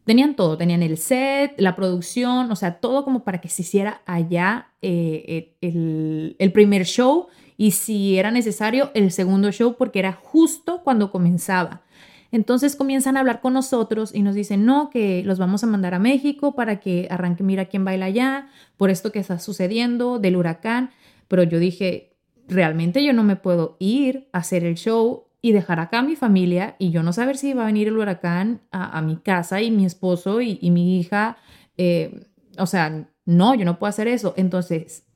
tenían 0.04 0.34
todo, 0.34 0.56
tenían 0.56 0.82
el 0.82 0.96
set, 0.96 1.54
la 1.58 1.76
producción, 1.76 2.50
o 2.50 2.56
sea, 2.56 2.80
todo 2.80 3.04
como 3.04 3.24
para 3.24 3.40
que 3.40 3.48
se 3.48 3.62
hiciera 3.62 4.02
allá 4.06 4.68
eh, 4.80 5.54
el, 5.60 6.36
el 6.38 6.52
primer 6.52 6.84
show 6.86 7.28
y 7.58 7.72
si 7.72 8.16
era 8.16 8.30
necesario 8.30 8.90
el 8.94 9.10
segundo 9.10 9.52
show 9.52 9.76
porque 9.76 9.98
era 9.98 10.12
justo 10.12 10.82
cuando 10.82 11.10
comenzaba. 11.10 11.82
Entonces 12.30 12.76
comienzan 12.76 13.16
a 13.16 13.20
hablar 13.20 13.40
con 13.40 13.54
nosotros 13.54 14.14
y 14.14 14.22
nos 14.22 14.34
dicen, 14.34 14.64
no, 14.66 14.90
que 14.90 15.22
los 15.24 15.38
vamos 15.38 15.64
a 15.64 15.66
mandar 15.66 15.94
a 15.94 15.98
México 15.98 16.54
para 16.54 16.78
que 16.80 17.08
arranque 17.10 17.42
Mira 17.42 17.66
quién 17.66 17.84
baila 17.84 18.06
allá, 18.06 18.48
por 18.76 18.90
esto 18.90 19.12
que 19.12 19.18
está 19.18 19.38
sucediendo, 19.38 20.18
del 20.18 20.36
huracán. 20.36 20.90
Pero 21.26 21.42
yo 21.42 21.58
dije, 21.58 22.16
realmente 22.46 23.02
yo 23.04 23.12
no 23.12 23.24
me 23.24 23.36
puedo 23.36 23.76
ir 23.78 24.28
a 24.32 24.38
hacer 24.38 24.64
el 24.64 24.74
show 24.74 25.28
y 25.40 25.52
dejar 25.52 25.80
acá 25.80 26.00
a 26.00 26.02
mi 26.02 26.16
familia 26.16 26.74
y 26.78 26.90
yo 26.90 27.02
no 27.02 27.12
saber 27.12 27.36
si 27.36 27.52
va 27.54 27.62
a 27.62 27.66
venir 27.66 27.88
el 27.88 27.96
huracán 27.96 28.60
a, 28.72 29.00
mi 29.02 29.16
casa 29.16 29.62
y 29.62 29.70
mi 29.70 29.86
esposo 29.86 30.40
y, 30.40 30.58
mi 30.70 30.98
hija. 30.98 31.38
Eh, 31.76 32.26
o 32.58 32.66
sea, 32.66 33.08
no, 33.24 33.54
yo 33.54 33.64
no 33.64 33.78
puedo 33.78 33.88
hacer 33.88 34.08
eso. 34.08 34.34
Entonces, 34.36 35.06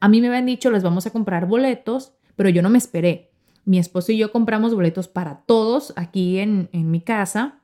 a 0.00 0.08
mí 0.08 0.20
me 0.20 0.28
habían 0.28 0.46
dicho, 0.46 0.70
les 0.70 0.82
vamos 0.82 1.06
a 1.06 1.10
comprar 1.10 1.46
boletos, 1.46 2.14
pero 2.36 2.50
yo 2.50 2.62
no 2.62 2.70
me 2.70 2.78
esperé. 2.78 3.33
Mi 3.64 3.78
esposo 3.78 4.12
y 4.12 4.18
yo 4.18 4.30
compramos 4.30 4.74
boletos 4.74 5.08
para 5.08 5.42
todos 5.46 5.92
aquí 5.96 6.38
en, 6.38 6.68
mi 6.72 7.00
casa, 7.00 7.60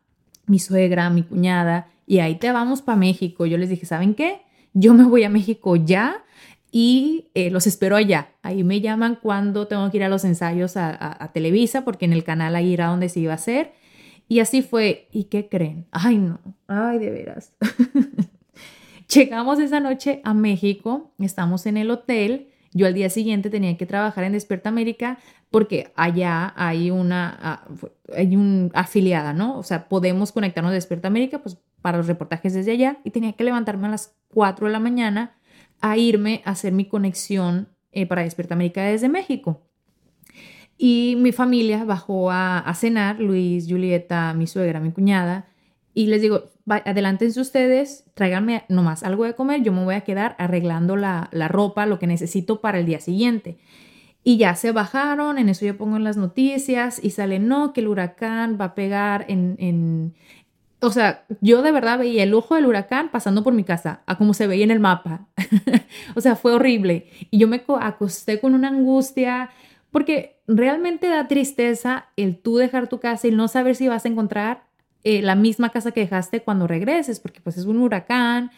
mi 0.46 0.58
suegra, 0.58 1.10
mi 1.10 1.22
cuñada, 1.22 1.88
y 2.06 2.20
ahí 2.20 2.36
te 2.36 2.50
vamos 2.52 2.82
para 2.82 2.96
México. 2.96 3.46
Yo 3.46 3.58
les 3.58 3.68
dije, 3.68 3.86
¿saben 3.86 4.14
qué? 4.14 4.42
Yo 4.72 4.94
me 4.94 5.04
voy 5.04 5.24
a 5.24 5.28
México 5.28 5.76
ya 5.76 6.24
y 6.72 7.30
eh, 7.34 7.50
los 7.50 7.66
espero 7.66 7.96
allá. 7.96 8.30
Ahí 8.42 8.64
me 8.64 8.80
llaman 8.80 9.18
cuando 9.20 9.66
tengo 9.66 9.90
que 9.90 9.98
ir 9.98 10.04
a 10.04 10.08
los 10.08 10.24
ensayos 10.24 10.76
a, 10.76 11.30
Televisa, 11.34 11.84
porque 11.84 12.06
en 12.06 12.12
el 12.12 12.24
canal 12.24 12.56
ahí 12.56 12.74
era 12.74 12.86
donde 12.86 13.08
se 13.08 13.20
iba 13.20 13.32
a 13.32 13.36
hacer. 13.36 13.72
Y 14.28 14.40
así 14.40 14.62
fue. 14.62 15.08
¿Y 15.12 15.24
qué 15.24 15.48
creen? 15.48 15.86
Ay, 15.90 16.18
no. 16.18 16.40
Ay, 16.68 16.98
de 16.98 17.10
veras. 17.10 17.52
Llegamos 19.14 19.58
esa 19.58 19.80
noche 19.80 20.20
a 20.24 20.34
México, 20.34 21.12
estamos 21.18 21.66
en 21.66 21.76
el 21.76 21.90
hotel 21.90 22.50
yo 22.72 22.86
al 22.86 22.94
día 22.94 23.10
siguiente 23.10 23.50
tenía 23.50 23.76
que 23.76 23.86
trabajar 23.86 24.24
en 24.24 24.32
Despierta 24.32 24.68
América 24.68 25.18
porque 25.50 25.92
allá 25.96 26.52
hay 26.56 26.90
una, 26.90 27.38
ah, 27.42 27.68
hay 28.14 28.36
un 28.36 28.70
afiliada, 28.74 29.32
¿no? 29.32 29.58
O 29.58 29.62
sea, 29.62 29.88
podemos 29.88 30.32
conectarnos 30.32 30.70
a 30.70 30.74
Despierta 30.74 31.08
América 31.08 31.40
pues, 31.40 31.58
para 31.82 31.98
los 31.98 32.06
reportajes 32.06 32.54
desde 32.54 32.72
allá 32.72 32.98
y 33.04 33.10
tenía 33.10 33.32
que 33.32 33.44
levantarme 33.44 33.88
a 33.88 33.90
las 33.90 34.14
4 34.28 34.66
de 34.66 34.72
la 34.72 34.80
mañana 34.80 35.36
a 35.80 35.96
irme 35.96 36.42
a 36.44 36.50
hacer 36.50 36.72
mi 36.72 36.84
conexión 36.84 37.68
eh, 37.92 38.06
para 38.06 38.22
Despierta 38.22 38.54
América 38.54 38.82
desde 38.84 39.08
México. 39.08 39.62
Y 40.78 41.16
mi 41.18 41.32
familia 41.32 41.84
bajó 41.84 42.30
a, 42.30 42.72
cenar, 42.74 43.20
Luis, 43.20 43.66
Julieta, 43.68 44.32
mi 44.32 44.46
suegra, 44.46 44.80
mi 44.80 44.92
cuñada, 44.92 45.46
y 45.92 46.06
les 46.06 46.22
digo, 46.22 46.44
adelántense 46.66 47.38
ustedes, 47.38 48.04
tráiganme 48.14 48.64
nomás 48.70 49.02
algo 49.02 49.24
de 49.24 49.34
comer, 49.34 49.62
yo 49.62 49.72
me 49.72 49.84
voy 49.84 49.94
a 49.94 50.02
quedar 50.02 50.36
arreglando 50.38 50.96
la, 50.96 51.28
ropa, 51.48 51.84
lo 51.84 51.98
que 51.98 52.06
necesito 52.06 52.62
para 52.62 52.78
el 52.78 52.86
día 52.86 53.00
siguiente. 53.00 53.58
Y 54.22 54.36
ya 54.36 54.54
se 54.54 54.72
bajaron, 54.72 55.38
en 55.38 55.48
eso 55.48 55.64
yo 55.64 55.76
pongo 55.76 55.96
en 55.96 56.04
las 56.04 56.16
noticias 56.16 57.02
y 57.02 57.10
sale, 57.10 57.38
no, 57.38 57.72
que 57.72 57.80
el 57.80 57.88
huracán 57.88 58.58
va 58.60 58.66
a 58.66 58.74
pegar 58.74 59.24
en, 59.28 59.56
en... 59.58 60.14
O 60.80 60.90
sea, 60.90 61.24
yo 61.40 61.62
de 61.62 61.72
verdad 61.72 61.98
veía 61.98 62.22
el 62.22 62.34
ojo 62.34 62.54
del 62.54 62.66
huracán 62.66 63.10
pasando 63.10 63.42
por 63.42 63.54
mi 63.54 63.64
casa, 63.64 64.02
a 64.06 64.18
como 64.18 64.34
se 64.34 64.46
veía 64.46 64.64
en 64.64 64.70
el 64.70 64.80
mapa. 64.80 65.26
o 66.14 66.20
sea, 66.20 66.36
fue 66.36 66.54
horrible. 66.54 67.06
Y 67.30 67.38
yo 67.38 67.48
me 67.48 67.62
acosté 67.80 68.40
con 68.40 68.54
una 68.54 68.68
angustia, 68.68 69.50
porque 69.90 70.40
realmente 70.46 71.08
da 71.08 71.28
tristeza 71.28 72.06
el 72.16 72.38
tú 72.38 72.56
dejar 72.56 72.88
tu 72.88 73.00
casa 73.00 73.28
y 73.28 73.30
no 73.30 73.48
saber 73.48 73.74
si 73.74 73.88
vas 73.88 74.04
a 74.04 74.08
encontrar 74.08 74.64
eh, 75.02 75.22
la 75.22 75.34
misma 75.34 75.70
casa 75.70 75.92
que 75.92 76.00
dejaste 76.00 76.42
cuando 76.42 76.66
regreses, 76.66 77.20
porque 77.20 77.40
pues 77.40 77.56
es 77.56 77.64
un 77.64 77.78
huracán. 77.78 78.50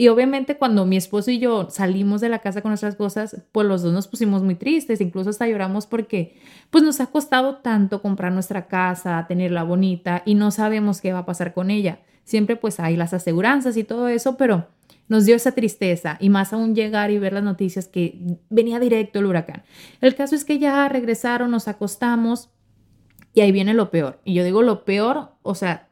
Y 0.00 0.06
obviamente 0.06 0.56
cuando 0.56 0.86
mi 0.86 0.96
esposo 0.96 1.32
y 1.32 1.40
yo 1.40 1.70
salimos 1.70 2.20
de 2.20 2.28
la 2.28 2.38
casa 2.38 2.62
con 2.62 2.70
nuestras 2.70 2.94
cosas, 2.94 3.42
pues 3.50 3.66
los 3.66 3.82
dos 3.82 3.92
nos 3.92 4.06
pusimos 4.06 4.44
muy 4.44 4.54
tristes, 4.54 5.00
incluso 5.00 5.30
hasta 5.30 5.48
lloramos 5.48 5.88
porque 5.88 6.36
pues 6.70 6.84
nos 6.84 7.00
ha 7.00 7.06
costado 7.06 7.56
tanto 7.56 8.00
comprar 8.00 8.32
nuestra 8.32 8.68
casa, 8.68 9.26
tenerla 9.26 9.64
bonita 9.64 10.22
y 10.24 10.36
no 10.36 10.52
sabemos 10.52 11.00
qué 11.00 11.12
va 11.12 11.20
a 11.20 11.26
pasar 11.26 11.52
con 11.52 11.70
ella. 11.70 11.98
siempre 12.22 12.56
pues 12.56 12.78
hay 12.78 12.94
las 12.96 13.12
aseguranzas 13.12 13.76
y 13.76 13.84
todo 13.84 14.06
eso, 14.06 14.36
pero 14.36 14.68
nos 15.08 15.24
dio 15.24 15.34
esa 15.34 15.52
tristeza 15.52 16.16
y 16.20 16.28
más 16.30 16.52
aún 16.52 16.76
llegar 16.76 17.10
y 17.10 17.18
ver 17.18 17.32
las 17.32 17.42
noticias 17.42 17.88
que 17.88 18.38
venía 18.50 18.78
directo 18.78 19.18
el 19.18 19.26
huracán. 19.26 19.64
El 20.00 20.14
caso 20.14 20.36
es 20.36 20.44
que 20.44 20.60
ya 20.60 20.88
regresaron, 20.88 21.50
nos 21.50 21.66
acostamos 21.66 22.50
y 23.34 23.40
ahí 23.40 23.50
viene 23.50 23.74
lo 23.74 23.90
peor. 23.90 24.20
Y 24.24 24.34
yo 24.34 24.44
digo 24.44 24.62
lo 24.62 24.84
peor, 24.84 25.32
o 25.42 25.54
sea, 25.56 25.87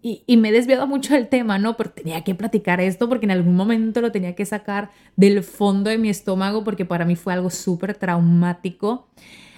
y, 0.00 0.36
me 0.36 0.50
he 0.50 0.52
desviado 0.52 0.86
mucho 0.86 1.14
del 1.14 1.28
tema, 1.28 1.58
¿no? 1.58 1.76
Pero 1.76 1.90
tenía 1.90 2.22
que 2.22 2.34
platicar 2.34 2.80
esto 2.80 3.08
porque 3.08 3.26
en 3.26 3.32
algún 3.32 3.56
momento 3.56 4.00
lo 4.00 4.12
tenía 4.12 4.36
que 4.36 4.46
sacar 4.46 4.90
del 5.16 5.42
fondo 5.42 5.90
de 5.90 5.98
mi 5.98 6.08
estómago 6.08 6.62
porque 6.62 6.84
para 6.84 7.04
mí 7.04 7.16
fue 7.16 7.32
algo 7.32 7.50
súper 7.50 7.94
traumático. 7.96 9.08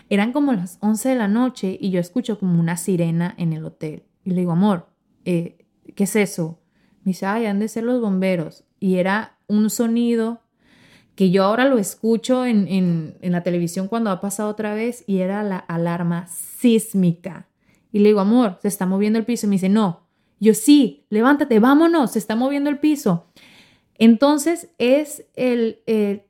Eran 0.08 0.32
como 0.32 0.52
las 0.54 0.78
11 0.80 1.10
de 1.10 1.14
la 1.14 1.28
noche 1.28 1.76
y 1.78 1.90
yo 1.90 2.00
escucho 2.00 2.38
como 2.38 2.58
una 2.58 2.78
sirena 2.78 3.34
en 3.36 3.52
el 3.52 3.66
hotel. 3.66 4.04
Y 4.24 4.30
le 4.30 4.40
digo, 4.40 4.52
amor, 4.52 4.88
eh, 5.26 5.58
¿qué 5.94 6.04
es 6.04 6.16
eso? 6.16 6.58
Me 7.04 7.10
dice, 7.10 7.26
ay, 7.26 7.44
han 7.44 7.58
de 7.58 7.68
ser 7.68 7.84
los 7.84 8.00
bomberos. 8.00 8.64
Y 8.78 8.96
era 8.96 9.36
un 9.46 9.68
sonido 9.68 10.40
que 11.16 11.30
yo 11.30 11.44
ahora 11.44 11.66
lo 11.66 11.76
escucho 11.76 12.46
en, 12.46 12.66
en, 12.66 13.18
en 13.20 13.32
la 13.32 13.42
televisión 13.42 13.88
cuando 13.88 14.10
ha 14.10 14.22
pasado 14.22 14.48
otra 14.48 14.72
vez 14.72 15.04
y 15.06 15.18
era 15.18 15.42
la 15.42 15.58
alarma 15.58 16.26
sísmica. 16.28 17.46
Y 17.92 17.98
le 17.98 18.08
digo, 18.08 18.20
amor, 18.20 18.58
se 18.62 18.68
está 18.68 18.86
moviendo 18.86 19.18
el 19.18 19.26
piso. 19.26 19.46
Y 19.46 19.50
me 19.50 19.56
dice, 19.56 19.68
no, 19.68 20.09
yo 20.40 20.54
sí, 20.54 21.04
levántate, 21.10 21.60
vámonos, 21.60 22.12
se 22.12 22.18
está 22.18 22.34
moviendo 22.34 22.70
el 22.70 22.78
piso. 22.78 23.26
Entonces 23.98 24.70
es 24.78 25.26
el, 25.36 25.82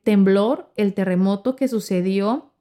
temblor, 0.03 0.69
el 0.75 0.93
terremoto 0.93 1.55
que 1.55 1.69
sucedió 1.69 2.51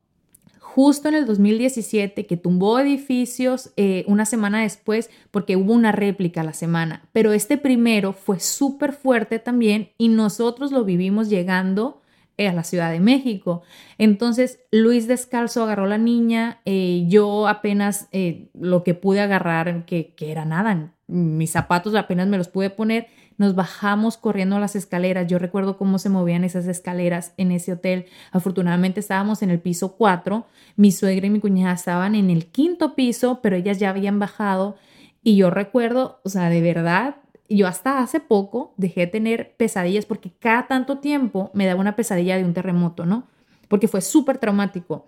justo 0.60 1.08
en 1.08 1.16
el 1.16 1.26
2017, 1.26 2.26
que 2.26 2.36
tumbó 2.36 2.78
edificios 2.78 3.72
eh, 3.76 4.04
una 4.06 4.24
semana 4.24 4.62
después 4.62 5.10
porque 5.32 5.56
hubo 5.56 5.72
una 5.72 5.90
réplica 5.90 6.44
la 6.44 6.52
semana. 6.52 7.08
Pero 7.10 7.32
este 7.32 7.58
primero 7.58 8.12
fue 8.12 8.38
súper 8.38 8.92
fuerte 8.92 9.40
también 9.40 9.90
y 9.98 10.08
nosotros 10.08 10.70
lo 10.70 10.84
vivimos 10.84 11.28
llegando 11.28 11.99
a 12.48 12.52
la 12.52 12.64
Ciudad 12.64 12.90
de 12.90 13.00
México. 13.00 13.62
Entonces, 13.98 14.60
Luis 14.70 15.06
descalzo 15.08 15.62
agarró 15.62 15.84
a 15.84 15.88
la 15.88 15.98
niña, 15.98 16.60
eh, 16.64 17.04
yo 17.08 17.48
apenas 17.48 18.08
lo 18.54 18.84
que 18.84 18.94
pude 18.94 19.20
agarrar, 19.20 19.84
que, 19.84 20.14
que 20.14 20.30
era 20.30 20.44
nada, 20.44 20.94
mis 21.06 21.50
zapatos 21.50 21.94
apenas 21.94 22.28
me 22.28 22.38
los 22.38 22.48
pude 22.48 22.70
poner, 22.70 23.08
nos 23.36 23.54
bajamos 23.54 24.16
corriendo 24.16 24.58
las 24.58 24.76
escaleras. 24.76 25.26
Yo 25.26 25.38
recuerdo 25.38 25.76
cómo 25.76 25.98
se 25.98 26.08
movían 26.08 26.44
esas 26.44 26.66
escaleras 26.66 27.32
en 27.36 27.52
ese 27.52 27.72
hotel. 27.72 28.06
Afortunadamente 28.32 29.00
estábamos 29.00 29.42
en 29.42 29.50
el 29.50 29.60
piso 29.60 29.96
4, 29.96 30.46
mi 30.76 30.92
suegra 30.92 31.26
y 31.26 31.30
mi 31.30 31.40
cuñada 31.40 31.72
estaban 31.72 32.14
en 32.14 32.30
el 32.30 32.46
quinto 32.46 32.94
piso, 32.94 33.40
pero 33.42 33.56
ellas 33.56 33.78
ya 33.78 33.90
habían 33.90 34.18
bajado 34.18 34.76
y 35.22 35.36
yo 35.36 35.50
recuerdo, 35.50 36.20
o 36.24 36.28
sea, 36.28 36.48
de 36.48 36.60
verdad, 36.60 37.16
yo 37.56 37.66
hasta 37.66 38.00
hace 38.00 38.20
poco 38.20 38.74
dejé 38.76 39.00
de 39.00 39.06
tener 39.08 39.54
pesadillas 39.56 40.06
porque 40.06 40.30
cada 40.38 40.66
tanto 40.66 40.98
tiempo 40.98 41.50
me 41.54 41.66
daba 41.66 41.80
una 41.80 41.96
pesadilla 41.96 42.36
de 42.36 42.44
un 42.44 42.54
terremoto, 42.54 43.06
¿no? 43.06 43.26
Porque 43.68 43.88
fue 43.88 44.00
súper 44.00 44.38
traumático. 44.38 45.06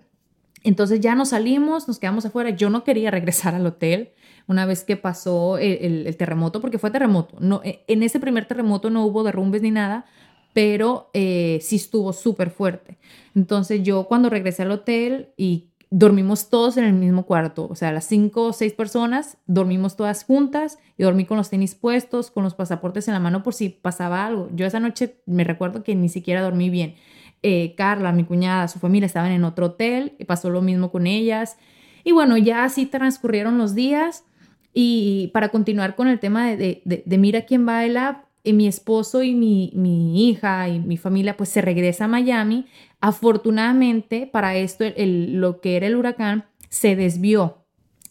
Entonces 0.64 1.00
ya 1.00 1.14
nos 1.14 1.30
salimos, 1.30 1.88
nos 1.88 1.98
quedamos 1.98 2.24
afuera. 2.24 2.50
Yo 2.50 2.70
no 2.70 2.84
quería 2.84 3.10
regresar 3.10 3.54
al 3.54 3.66
hotel 3.66 4.12
una 4.46 4.66
vez 4.66 4.84
que 4.84 4.96
pasó 4.96 5.58
el, 5.58 6.16
terremoto, 6.16 6.60
porque 6.60 6.78
fue 6.78 6.90
terremoto. 6.90 7.36
No, 7.40 7.60
e, 7.64 7.84
en 7.86 8.02
ese 8.02 8.20
primer 8.20 8.46
terremoto 8.46 8.90
no 8.90 9.04
hubo 9.04 9.22
derrumbes 9.22 9.62
ni 9.62 9.70
nada, 9.70 10.06
pero 10.52 11.10
eh, 11.14 11.58
sí 11.62 11.76
estuvo 11.76 12.12
súper 12.12 12.50
fuerte. 12.50 12.98
Entonces 13.34 13.82
yo 13.82 14.04
cuando 14.04 14.30
regresé 14.30 14.62
al 14.62 14.72
hotel 14.72 15.30
y 15.36 15.70
dormimos 15.94 16.48
todos 16.48 16.78
en 16.78 16.84
el 16.84 16.94
mismo 16.94 17.26
cuarto, 17.26 17.68
o 17.70 17.74
sea, 17.74 17.92
las 17.92 18.06
cinco 18.06 18.46
o 18.46 18.52
seis 18.54 18.72
personas, 18.72 19.36
dormimos 19.46 19.94
todas 19.94 20.24
juntas 20.24 20.78
y 20.96 21.02
dormí 21.02 21.26
con 21.26 21.36
los 21.36 21.50
tenis 21.50 21.74
puestos, 21.74 22.30
con 22.30 22.44
los 22.44 22.54
pasaportes 22.54 23.08
en 23.08 23.14
la 23.14 23.20
mano 23.20 23.42
por 23.42 23.52
si 23.52 23.68
pasaba 23.68 24.24
algo. 24.24 24.48
Yo 24.54 24.64
esa 24.64 24.80
noche 24.80 25.16
me 25.26 25.44
recuerdo 25.44 25.84
que 25.84 25.94
ni 25.94 26.08
siquiera 26.08 26.40
dormí 26.40 26.70
bien. 26.70 26.94
Eh, 27.42 27.74
Carla, 27.76 28.10
mi 28.12 28.24
cuñada, 28.24 28.68
su 28.68 28.78
familia 28.78 29.04
estaban 29.04 29.32
en 29.32 29.44
otro 29.44 29.66
hotel, 29.66 30.14
y 30.18 30.24
pasó 30.24 30.48
lo 30.48 30.62
mismo 30.62 30.90
con 30.90 31.06
ellas. 31.06 31.58
Y 32.04 32.12
bueno, 32.12 32.38
ya 32.38 32.64
así 32.64 32.86
transcurrieron 32.86 33.58
los 33.58 33.74
días 33.74 34.24
y 34.72 35.30
para 35.34 35.50
continuar 35.50 35.94
con 35.94 36.08
el 36.08 36.18
tema 36.18 36.46
de, 36.46 36.80
de, 36.86 37.18
Mira 37.18 37.42
quién 37.42 37.66
baila, 37.66 38.24
mi 38.44 38.66
esposo 38.66 39.22
y 39.22 39.34
mi, 39.34 39.70
mi, 39.74 40.28
hija 40.28 40.68
y 40.68 40.80
mi 40.80 40.96
familia 40.96 41.36
pues 41.36 41.50
se 41.50 41.60
regresa 41.60 42.06
a 42.06 42.08
Miami. 42.08 42.66
Afortunadamente 43.00 44.26
para 44.26 44.56
esto 44.56 44.84
el, 44.84 45.34
lo 45.34 45.60
que 45.60 45.76
era 45.76 45.86
el 45.86 45.96
huracán 45.96 46.46
se 46.68 46.96
desvió. 46.96 47.64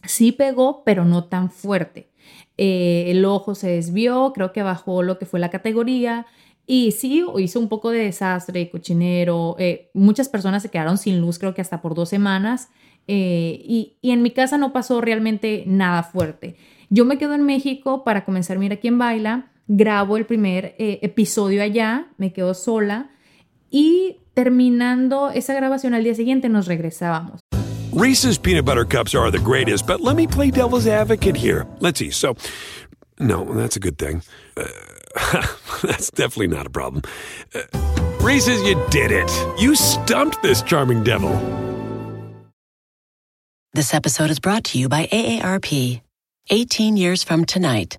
Sí 0.04 0.32
pegó, 0.32 0.82
pero 0.84 1.04
no 1.04 1.24
tan 1.24 1.50
fuerte. 1.50 2.10
Eh, 2.56 3.06
el 3.08 3.24
ojo 3.24 3.54
se 3.54 3.68
desvió, 3.70 4.32
creo 4.34 4.52
que 4.52 4.62
bajó 4.62 5.02
lo 5.02 5.18
que 5.18 5.26
fue 5.26 5.40
la 5.40 5.50
categoría. 5.50 6.26
Y 6.66 6.92
sí, 6.92 7.24
hizo 7.38 7.60
un 7.60 7.68
poco 7.68 7.90
de 7.90 8.04
desastre, 8.04 8.70
cochinero. 8.70 9.56
Eh, 9.58 9.90
muchas 9.94 10.28
personas 10.28 10.62
se 10.62 10.70
quedaron 10.70 10.96
sin 10.98 11.20
luz, 11.20 11.38
creo 11.38 11.54
que 11.54 11.60
hasta 11.60 11.82
por 11.82 11.94
dos 11.94 12.08
semanas. 12.08 12.70
Eh, 13.08 13.60
y, 13.64 13.96
en 14.02 14.22
mi 14.22 14.30
casa 14.30 14.58
no 14.58 14.72
pasó 14.72 15.00
realmente 15.00 15.64
nada 15.66 16.02
fuerte. 16.02 16.56
Yo 16.88 17.04
me 17.04 17.18
quedo 17.18 17.34
en 17.34 17.42
México 17.42 18.04
para 18.04 18.24
comenzar 18.24 18.58
Mira 18.58 18.76
quién 18.76 18.98
baila, 18.98 19.51
grabo 19.68 20.16
el 20.16 20.26
primer 20.26 20.74
eh, 20.78 20.98
episodio 21.02 21.62
allá, 21.62 22.08
me 22.18 22.32
quedo 22.32 22.54
sola 22.54 23.10
y 23.70 24.18
terminando 24.34 25.30
esa 25.30 25.54
grabación 25.54 25.94
al 25.94 26.04
día 26.04 26.14
siguiente 26.14 26.48
nos 26.48 26.66
regresábamos. 26.66 27.40
Reese's 27.92 28.38
peanut 28.38 28.64
butter 28.64 28.84
cups 28.84 29.14
are 29.14 29.30
the 29.30 29.38
greatest, 29.38 29.86
but 29.86 30.00
let 30.00 30.16
me 30.16 30.26
play 30.26 30.50
devil's 30.50 30.86
advocate 30.86 31.36
here. 31.36 31.66
Let's 31.80 31.98
see. 31.98 32.10
So, 32.10 32.36
no, 33.18 33.44
that's 33.44 33.76
a 33.76 33.80
good 33.80 33.98
thing. 33.98 34.22
Uh, 34.56 34.64
that's 35.82 36.10
definitely 36.10 36.48
not 36.48 36.66
a 36.66 36.70
problem. 36.70 37.02
Uh, 37.54 37.60
Reese's, 38.20 38.62
you 38.62 38.82
did 38.88 39.10
it. 39.10 39.30
You 39.60 39.74
stumped 39.74 40.42
this 40.42 40.62
charming 40.62 41.04
devil. 41.04 41.30
This 43.74 43.94
episode 43.94 44.30
is 44.30 44.38
brought 44.38 44.64
to 44.64 44.78
you 44.78 44.88
by 44.88 45.06
AARP. 45.06 46.00
18 46.50 46.96
years 46.96 47.22
from 47.22 47.44
tonight, 47.44 47.98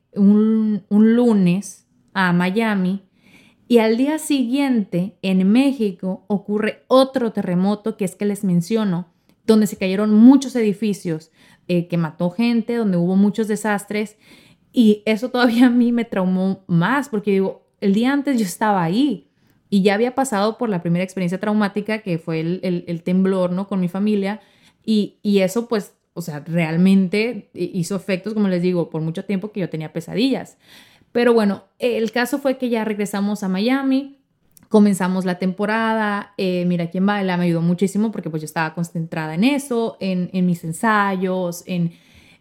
un, 0.13 0.83
un 0.89 1.15
lunes 1.15 1.87
a 2.13 2.33
Miami 2.33 3.03
y 3.71 3.77
al 3.77 3.95
día 3.95 4.19
siguiente 4.19 5.17
en 5.21 5.49
México 5.49 6.25
ocurre 6.27 6.83
otro 6.87 7.31
terremoto 7.31 7.95
que 7.95 8.03
es 8.03 8.15
que 8.17 8.25
les 8.25 8.43
menciono, 8.43 9.07
donde 9.45 9.65
se 9.65 9.77
cayeron 9.77 10.13
muchos 10.13 10.57
edificios, 10.57 11.31
eh, 11.69 11.87
que 11.87 11.95
mató 11.95 12.31
gente, 12.31 12.75
donde 12.75 12.97
hubo 12.97 13.15
muchos 13.15 13.47
desastres 13.47 14.17
y 14.73 15.03
eso 15.05 15.29
todavía 15.29 15.67
a 15.67 15.69
mí 15.69 15.93
me 15.93 16.03
traumó 16.03 16.65
más 16.67 17.07
porque 17.07 17.31
digo, 17.31 17.65
el 17.79 17.93
día 17.93 18.11
antes 18.11 18.37
yo 18.37 18.43
estaba 18.43 18.83
ahí 18.83 19.29
y 19.69 19.83
ya 19.83 19.93
había 19.93 20.15
pasado 20.15 20.57
por 20.57 20.67
la 20.67 20.81
primera 20.81 21.05
experiencia 21.05 21.39
traumática 21.39 21.99
que 21.99 22.17
fue 22.17 22.41
el, 22.41 22.83
el, 22.87 23.03
temblor, 23.03 23.53
¿no? 23.53 23.69
Con 23.69 23.79
mi 23.79 23.87
familia 23.87 24.41
y, 24.85 25.19
y 25.21 25.39
eso 25.39 25.69
pues 25.69 25.93
o 26.13 26.21
sea, 26.21 26.41
realmente 26.41 27.49
hizo 27.53 27.95
efectos, 27.95 28.33
como 28.33 28.47
les 28.47 28.61
digo, 28.61 28.89
por 28.89 29.01
mucho 29.01 29.25
tiempo 29.25 29.51
que 29.51 29.61
yo 29.61 29.69
tenía 29.69 29.93
pesadillas. 29.93 30.57
Pero 31.11 31.33
bueno, 31.33 31.65
el 31.79 32.11
caso 32.11 32.39
fue 32.39 32.57
que 32.57 32.69
ya 32.69 32.85
regresamos 32.85 33.43
a 33.43 33.49
Miami, 33.49 34.19
comenzamos 34.69 35.25
la 35.25 35.37
temporada, 35.39 36.33
eh, 36.37 36.63
Mira 36.65 36.89
quién 36.89 37.05
baila, 37.05 37.37
me 37.37 37.45
ayudó 37.45 37.61
muchísimo 37.61 38.11
porque 38.11 38.29
pues 38.29 38.41
yo 38.41 38.45
estaba 38.45 38.73
concentrada 38.73 39.35
en 39.35 39.43
eso, 39.43 39.97
en, 39.99 40.29
mis 40.45 40.63
ensayos, 40.63 41.63
en, 41.65 41.91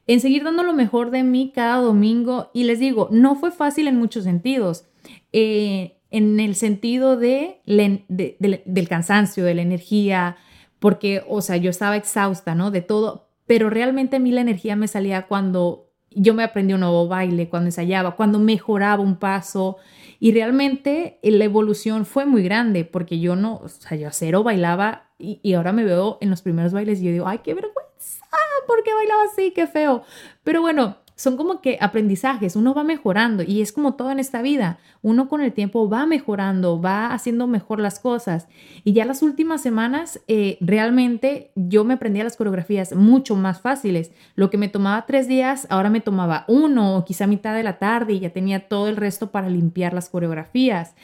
en 0.07 0.21
seguir 0.21 0.45
dando 0.45 0.63
lo 0.63 0.73
mejor 0.73 1.11
de 1.11 1.25
mí 1.25 1.53
cada 1.55 1.77
domingo. 1.77 2.51
Y 2.55 2.65
les 2.65 2.79
digo, 2.79 3.09
no 3.11 3.35
fue 3.35 3.51
fácil 3.51 3.89
en 3.89 3.97
muchos 3.97 4.25
sentidos. 4.25 4.85
Eh, 5.33 5.97
en 6.11 6.41
el 6.41 6.57
sentido 6.57 7.17
de, 7.17 7.61
del 7.67 8.89
cansancio, 8.89 9.45
de 9.45 9.55
la 9.55 9.63
energía, 9.63 10.37
porque, 10.81 11.23
o 11.29 11.41
sea, 11.41 11.57
yo 11.57 11.71
estaba 11.71 11.97
exhausta, 11.97 12.55
¿no? 12.55 12.71
De 12.71 12.83
todo, 12.83 13.30
pero 13.51 13.69
realmente 13.69 14.15
a 14.15 14.21
mí 14.21 14.31
la 14.31 14.43
energía 14.43 14.77
me 14.77 14.87
salía 14.87 15.27
cuando 15.27 15.91
yo 16.13 16.35
me 16.35 16.45
aprendí 16.45 16.73
un 16.73 16.79
nuevo 16.79 17.09
baile, 17.09 17.49
cuando 17.49 17.67
ensayaba, 17.67 18.15
cuando 18.15 18.39
mejoraba 18.39 19.03
un 19.03 19.17
paso 19.17 19.77
y 20.21 20.31
realmente 20.31 21.19
la 21.25 21.47
evolución 21.47 22.07
fue 22.07 22.27
muy 22.27 22.45
grande 22.45 22.85
porque 22.85 23.19
yo 23.19 23.35
no, 23.35 23.57
o 23.57 23.69
sea, 23.69 23.99
yo 23.99 24.07
a 24.07 24.13
cero 24.13 24.45
bailaba 24.45 25.11
y, 25.19 25.53
ahora 25.55 25.73
me 25.73 25.83
veo 25.83 26.19
en 26.21 26.31
los 26.31 26.43
primeros 26.43 26.73
bailes 26.73 27.01
y 27.01 27.07
yo 27.07 27.11
digo, 27.11 27.27
ay, 27.27 27.39
qué 27.39 27.55
vergüenza, 27.55 28.25
¿por 28.69 28.85
qué 28.85 28.95
bailaba 28.95 29.25
así? 29.25 29.51
Qué 29.51 29.67
feo. 29.67 30.05
Pero 30.45 30.61
bueno, 30.61 30.99
son 31.21 31.37
como 31.37 31.61
que 31.61 31.77
aprendizajes, 31.83 32.57
uno 32.57 32.73
va 32.73 32.83
mejorando 32.83 33.43
y 33.43 33.61
es 33.61 33.73
como 33.73 33.93
todo 33.93 34.11
en 34.11 34.19
esta 34.19 34.41
vida, 34.41 34.79
uno 35.03 35.29
con 35.29 35.43
el 35.43 35.53
tiempo 35.53 35.87
va 35.87 36.07
mejorando, 36.07 36.81
va 36.81 37.13
haciendo 37.13 37.47
mejor 37.47 37.79
las 37.79 38.01
cosas 38.01 38.49
y 38.85 38.95
ya 38.95 39.05
las 39.05 39.23
últimas 39.23 39.61
semanas 39.61 40.19
eh, 40.29 40.57
realmente 40.63 41.51
yo 41.57 41.85
me 41.85 41.93
aprendía 41.93 42.25
las 42.25 42.39
coreografías 42.39 42.95
mucho 42.95 43.37
más 43.37 43.61
fáciles, 43.61 44.13
lo 44.35 44.49
que 44.49 44.57
me 44.57 44.69
tomaba 44.69 45.05
tres 45.05 45.29
días, 45.29 45.67
ahora 45.69 45.91
me 45.91 46.01
tomaba 46.01 46.47
uno 46.49 46.97
o 46.97 47.05
quizá 47.05 47.27
mitad 47.27 47.55
de 47.55 47.65
la 47.65 47.79
tarde 47.79 48.15
y 48.15 48.21
ya 48.21 48.31
tenía 48.31 48.67
todo 48.67 48.89
el 48.89 48.97
resto 48.97 49.31
para 49.31 49.51
limpiar 49.51 49.93
las 49.93 50.09
coreografías. 50.09 50.95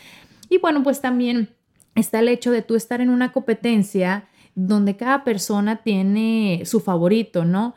Y 0.49 0.57
bueno, 0.57 0.83
pues 0.83 1.03
también 1.03 1.51
está 1.95 2.21
el 2.21 2.29
hecho 2.29 2.53
de 2.53 2.63
tú 2.63 2.75
estar 2.75 3.03
en 3.03 3.11
una 3.11 3.33
competencia 3.33 4.29
donde 4.55 4.97
cada 4.97 5.25
persona 5.25 5.83
tiene 5.83 6.63
su 6.65 6.81
favorito, 6.81 7.45
¿no? 7.45 7.75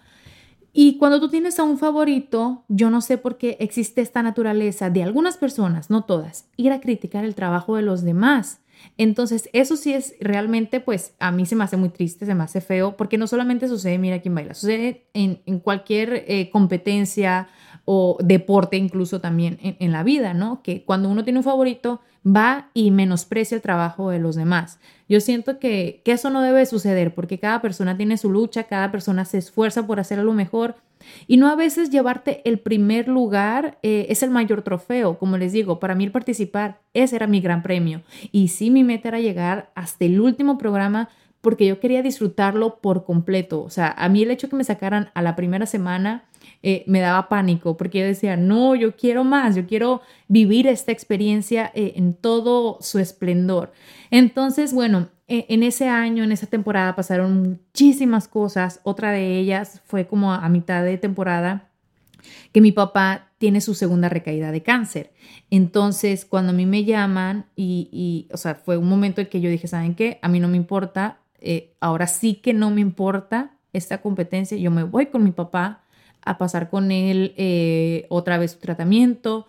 Y 0.82 0.96
cuando 0.96 1.20
tú 1.20 1.28
tienes 1.28 1.60
a 1.60 1.63
un 1.63 1.78
favorito, 1.78 2.63
yo 2.70 2.89
no 2.89 3.02
sé 3.02 3.18
por 3.18 3.38
qué 3.38 3.58
existe 3.60 4.00
esta 4.00 4.24
naturaleza 4.24 4.89
de 4.89 5.04
algunas 5.04 5.36
personas, 5.36 5.89
no 5.89 6.06
todas, 6.06 6.48
ir 6.56 6.72
a 6.72 6.80
criticar 6.80 7.26
el 7.26 7.36
trabajo 7.36 7.76
de 7.76 7.82
los 7.82 8.02
demás. 8.02 8.62
Entonces, 8.98 9.50
eso 9.52 9.76
sí 9.76 9.92
es 9.92 10.15
realmente, 10.22 10.80
pues 10.80 11.15
a 11.20 11.34
mí 11.34 11.46
se 11.46 11.58
me 11.58 11.65
hace 11.65 11.76
muy 11.76 11.89
triste, 11.89 12.26
se 12.26 12.34
me 12.34 12.46
hace 12.46 12.62
feo, 12.62 12.96
porque 12.96 13.18
no 13.18 13.28
solamente 13.28 13.68
sucede, 13.68 13.98
mira 13.98 14.22
quién 14.22 14.36
baila, 14.36 14.54
sucede 14.54 15.04
en, 15.13 15.60
cualquier 15.60 16.24
eh, 16.26 16.50
competencia 16.50 17.50
o 17.84 18.18
deporte 18.22 18.78
incluso 18.78 19.20
también 19.20 19.58
en, 19.62 19.92
la 19.92 20.04
vida, 20.04 20.34
¿no? 20.34 20.62
Que 20.63 20.86
cuando 20.86 21.10
uno 21.10 21.26
tiene 21.26 21.39
un 21.39 21.44
favorito, 21.44 22.00
va 22.25 22.69
y 22.73 22.91
menosprecia 22.91 23.55
el 23.55 23.62
trabajo 23.62 24.10
de 24.10 24.19
los 24.19 24.36
demás. 24.36 24.79
Yo 25.08 25.19
siento 25.21 25.60
que, 25.60 26.01
eso 26.05 26.29
no 26.29 26.41
debe 26.41 26.65
suceder 26.65 27.13
porque 27.13 27.39
cada 27.39 27.62
persona 27.62 27.95
tiene 27.95 28.17
su 28.17 28.29
lucha, 28.32 28.63
cada 28.63 28.91
persona 28.91 29.25
se 29.25 29.38
esfuerza 29.38 29.86
por 29.86 29.99
hacer 29.99 30.19
lo 30.19 30.34
mejor 30.34 30.75
y 31.27 31.38
no 31.38 31.47
a 31.47 31.55
veces 31.55 31.89
llevarte 31.89 32.41
el 32.45 32.60
primer 32.60 33.08
lugar 33.08 33.77
eh, 33.84 34.08
es 34.10 34.21
el 34.23 34.32
mayor 34.32 34.63
trofeo. 34.63 35.17
Como 35.17 35.38
les 35.38 35.53
digo, 35.53 35.79
para 35.79 35.95
mí 35.95 36.03
el 36.03 36.12
participar, 36.12 36.82
ese 36.93 37.15
era 37.15 37.27
mi 37.27 37.41
gran 37.41 37.63
premio. 37.63 38.01
Y 38.32 38.49
sí, 38.49 38.69
mi 38.69 38.84
meta 38.84 39.10
era 39.10 39.19
llegar 39.19 39.71
hasta 39.75 40.05
el 40.05 40.19
último 40.19 40.58
programa 40.58 41.10
porque 41.41 41.65
yo 41.65 41.79
quería 41.79 42.01
disfrutarlo 42.01 42.79
por 42.82 43.05
completo. 43.05 43.62
O 43.62 43.69
sea, 43.69 43.93
a 43.97 44.10
mí 44.10 44.23
el 44.23 44.32
hecho 44.32 44.49
que 44.49 44.55
me 44.55 44.63
sacaran 44.63 45.10
a 45.13 45.21
la 45.21 45.36
primera 45.36 45.65
semana 45.65 46.25
eh, 46.62 46.84
me 46.88 47.00
daba 47.00 47.30
pánico 47.30 47.78
porque 47.78 48.00
yo 48.00 48.06
decía, 48.06 48.36
no, 48.36 48.76
yo 48.76 48.95
quiero 48.95 49.24
más, 49.24 49.56
yo 49.56 49.65
quiero 49.65 50.02
vivir 50.28 50.67
esta 50.67 50.91
experiencia 50.91 51.72
eh, 51.74 51.93
en 51.95 52.13
todo 52.13 52.78
su 52.82 53.00
esplendor. 53.00 53.72
Entonces, 54.12 54.74
bueno, 54.74 55.10
e, 55.28 55.45
en 55.50 55.63
ese 55.63 55.88
año, 55.88 56.24
en 56.24 56.32
esa 56.32 56.48
temporada 56.48 56.95
pasaron 56.95 57.41
muchísimas 57.41 58.28
cosas. 58.28 58.82
Otra 58.84 59.12
de 59.12 59.38
ellas 59.39 59.82
fue 59.86 60.08
como 60.08 60.34
a 60.34 60.50
mitad 60.50 60.84
de 60.84 60.98
temporada 60.98 61.69
que 62.52 62.62
mi 62.62 62.72
papá 62.72 63.30
tiene 63.38 63.62
su 63.62 63.74
segunda 63.74 64.10
recaída 64.10 64.52
de 64.52 64.62
cáncer. 64.62 65.13
Entonces, 65.50 66.26
cuando 66.26 66.52
a 66.52 66.56
mí 66.56 66.65
me 66.65 66.84
llaman 66.84 67.45
y, 67.56 67.89
y 67.91 68.34
o 68.34 68.38
sea, 68.38 68.56
fue 68.56 68.78
un 68.78 68.89
momento 68.89 69.22
en 69.22 69.28
que 69.28 69.39
yo 69.39 69.50
dije, 69.50 69.67
¿saben 69.67 69.95
qué? 69.95 70.19
A 70.22 70.28
mí 70.28 70.39
no 70.39 70.48
me 70.50 70.58
importa, 70.58 71.19
eh, 71.39 71.74
ahora 71.80 72.08
sí 72.08 72.36
que 72.36 72.54
no 72.54 72.69
me 72.69 72.82
importa 72.82 73.56
esta 73.72 74.02
competencia, 74.02 74.58
yo 74.58 74.72
me 74.72 74.84
voy 74.84 75.06
con 75.06 75.24
mi 75.24 75.32
papá 75.32 75.84
a 76.23 76.38
pasar 76.38 76.69
con 76.69 76.91
él 76.91 77.34
eh, 77.38 78.05
otra 78.10 78.38
vez 78.38 78.51
su 78.51 78.60
tratamiento. 78.60 79.47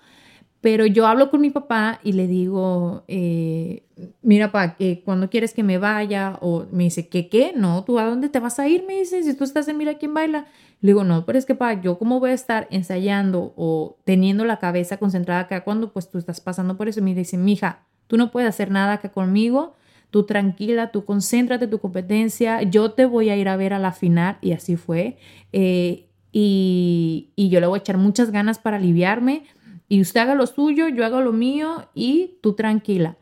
Pero 0.60 0.84
yo 0.84 1.06
hablo 1.06 1.30
con 1.30 1.40
mi 1.40 1.48
papá 1.50 2.00
y 2.04 2.12
le 2.12 2.26
digo, 2.26 3.04
eh, 3.08 3.84
mira, 4.20 4.52
papá, 4.52 4.76
cuando 5.06 5.30
quieres 5.30 5.54
que 5.54 5.62
me 5.62 5.78
vaya? 5.78 6.38
O 6.42 6.66
me 6.70 6.84
dice, 6.84 7.08
¿qué 7.08 7.30
qué? 7.30 7.54
No, 7.56 7.82
¿tú 7.84 7.98
a 7.98 8.04
dónde 8.04 8.28
te 8.28 8.40
vas 8.40 8.58
a 8.58 8.68
ir? 8.68 8.84
Me 8.86 8.98
dice, 8.98 9.22
si 9.22 9.34
tú 9.34 9.44
estás 9.44 9.68
en 9.68 9.78
Mira 9.78 9.94
quién 9.94 10.12
baila. 10.12 10.46
Le 10.82 10.88
digo, 10.88 11.02
no, 11.02 11.24
pero 11.24 11.38
es 11.38 11.46
que, 11.46 11.54
papá, 11.54 11.80
yo 11.80 11.98
cómo 11.98 12.20
voy 12.20 12.30
a 12.30 12.34
estar 12.34 12.68
ensayando 12.70 13.54
o 13.56 13.96
teniendo 14.04 14.44
la 14.44 14.58
cabeza 14.58 14.98
concentrada 14.98 15.42
acá 15.42 15.64
cuando 15.64 15.92
pues 15.92 16.10
tú 16.10 16.18
estás 16.18 16.42
pasando 16.42 16.76
por 16.76 16.88
eso. 16.88 17.00
Y 17.00 17.04
me 17.04 17.14
dice, 17.14 17.38
mija, 17.38 17.86
tú 18.06 18.18
no 18.18 18.30
puedes 18.30 18.48
hacer 18.48 18.70
nada 18.70 18.94
acá 18.94 19.10
conmigo. 19.10 19.74
Tú 20.10 20.24
tranquila, 20.24 20.90
tú 20.90 21.06
concéntrate 21.06 21.68
tu 21.68 21.78
competencia. 21.78 22.62
Yo 22.62 22.92
te 22.92 23.06
voy 23.06 23.30
a 23.30 23.36
ir 23.36 23.48
a 23.48 23.56
ver 23.56 23.72
a 23.72 23.78
la 23.78 23.92
final. 23.92 24.36
Y 24.42 24.52
así 24.52 24.76
fue. 24.76 25.16
Eh, 25.52 26.09
y, 26.32 27.32
yo 27.36 27.60
le 27.60 27.66
voy 27.66 27.78
a 27.78 27.80
echar 27.80 27.98
muchas 27.98 28.30
ganas 28.30 28.58
para 28.58 28.76
aliviarme 28.76 29.44
y 29.88 30.00
usted 30.00 30.20
haga 30.20 30.34
lo 30.34 30.46
suyo, 30.46 30.88
yo 30.88 31.04
hago 31.04 31.20
lo 31.20 31.32
mío 31.32 31.88
y 31.94 32.38
tú 32.42 32.54
tranquila. 32.54 33.16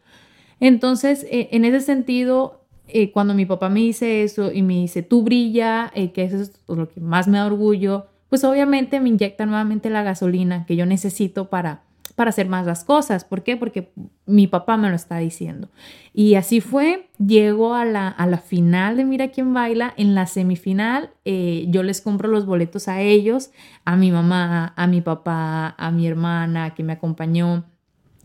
Entonces, 0.61 1.25
eh, 1.31 1.49
en 1.53 1.65
ese 1.65 1.81
sentido, 1.81 2.67
eh, 2.89 3.11
cuando 3.11 3.35
mi 3.35 3.47
papá 3.47 3.69
me 3.69 3.81
dice 3.81 4.23
eso 4.23 4.53
y 4.53 4.63
me 4.63 4.75
dice, 4.75 5.03
tú 5.03 5.23
brilla, 5.23 5.91
eh, 5.95 6.13
que 6.13 6.25
eso 6.25 6.37
es 6.37 6.61
lo 6.69 6.89
que 6.89 7.01
más 7.01 7.29
me 7.29 7.39
da 7.39 7.47
orgullo, 7.47 8.07
pues 8.29 8.45
obviamente 8.45 9.01
me 9.01 9.09
inyecta 9.09 9.47
nuevamente 9.47 9.89
la 9.89 10.03
gasolina 10.03 10.67
que 10.67 10.77
yo 10.77 10.85
necesito 10.85 11.49
para, 11.49 11.85
para 12.19 12.31
hacer 12.31 12.49
más 12.49 12.67
las 12.67 12.83
cosas. 12.83 13.25
¿Por 13.25 13.45
qué? 13.45 13.57
Porque 13.57 13.93
mi 14.27 14.49
papá 14.49 14.77
me 14.77 14.91
lo 14.91 14.97
está 14.97 15.19
diciendo. 15.19 15.71
Y 16.13 16.35
así 16.35 16.61
fue, 16.61 17.09
llego 17.25 17.75
a 17.75 17.85
la, 17.85 18.09
a 18.09 18.27
la 18.27 18.39
final 18.39 18.97
de 18.97 19.05
Mira 19.05 19.29
quién 19.29 19.55
baila. 19.55 19.95
En 19.97 20.17
la 20.17 20.27
semifinal 20.27 21.11
eh, 21.25 21.67
yo 21.69 21.85
les 21.85 22.01
compro 22.01 22.29
los 22.29 22.45
boletos 22.45 22.89
a 22.89 23.01
ellos, 23.01 23.53
a 23.85 23.95
mi 23.95 24.11
mamá, 24.11 24.75
a 24.75 24.87
mi 24.89 25.01
papá, 25.01 25.77
a 25.79 25.91
mi 25.93 26.09
hermana 26.09 26.75
que 26.75 26.83
me 26.83 26.95
acompañó. 26.95 27.65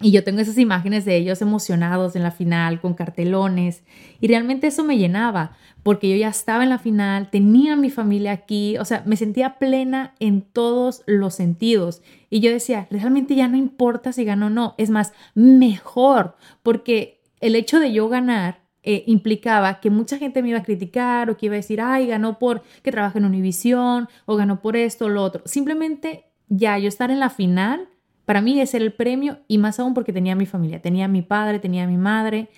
Y 0.01 0.12
yo 0.12 0.23
tengo 0.23 0.41
esas 0.41 0.58
imágenes 0.58 1.06
de 1.06 1.15
ellos 1.15 1.41
emocionados 1.43 2.15
en 2.15 2.23
la 2.23 2.32
final 2.32 2.82
con 2.82 2.95
cartelones 2.95 3.84
y 4.19 4.27
realmente 4.27 4.67
eso 4.67 4.84
me 4.84 4.97
llenaba 4.97 5.56
porque 5.84 6.10
yo 6.10 6.15
ya 6.15 6.30
estaba 6.30 6.63
en 6.63 6.69
la 6.69 6.80
final, 6.80 7.30
tenía 7.30 7.76
mi 7.76 7.89
familia 7.89 8.32
aquí, 8.32 8.78
o 8.78 8.86
sea, 8.86 9.04
me 9.06 9.17
sentía 9.17 9.60
plena 9.60 10.15
en 10.19 10.41
todos 10.41 11.04
los 11.06 11.36
sentidos. 11.36 12.02
Y 12.30 12.39
yo 12.39 12.52
decía, 12.52 12.88
realmente 12.89 13.36
ya 13.36 13.48
no 13.48 13.58
importa 13.58 14.13
si 14.13 14.24
gano 14.24 14.48
o 14.48 14.50
no, 14.50 14.76
es 14.78 14.89
más, 14.89 15.13
mejor, 15.36 16.36
porque 16.63 17.22
el 17.41 17.56
hecho 17.56 17.80
de 17.80 17.91
yo 17.91 18.08
ganar 18.08 18.63
eh, 18.84 19.04
implicaba 19.08 19.80
que 19.80 19.89
mucha 19.89 20.17
gente 20.17 20.41
me 20.41 20.50
iba 20.50 20.60
a 20.60 20.63
criticar 20.63 21.30
o 21.30 21.38
que 21.38 21.46
iba 21.46 21.56
a 21.56 21.58
decir, 21.58 21.80
ay, 21.82 22.08
ganó 22.08 22.39
por 22.39 22.63
que 22.82 22.91
trabaja 22.91 23.19
en 23.19 23.26
Univision 23.26 24.08
o 24.26 24.36
ganó 24.36 24.62
por 24.62 24.76
esto 24.76 25.06
o 25.06 25.10
lo 25.10 25.24
otro. 25.24 25.41
Simplemente 25.46 26.26
ya 26.50 26.78
yo 26.78 26.88
estar 26.88 27.12
en 27.12 27.19
la 27.19 27.30
final 27.30 27.88
para 28.25 28.41
mí 28.41 28.59
ese 28.59 28.77
era 28.77 28.86
el 28.86 28.93
premio 28.93 29.39
y 29.47 29.57
más 29.57 29.79
aún 29.79 29.93
porque 29.93 30.13
tenía 30.13 30.36
mi 30.36 30.45
familia, 30.45 30.81
tenía 30.81 31.07
mi 31.07 31.21
padre, 31.21 31.59
tenía 31.59 31.88
mi 31.88 31.97
madre 31.97 32.49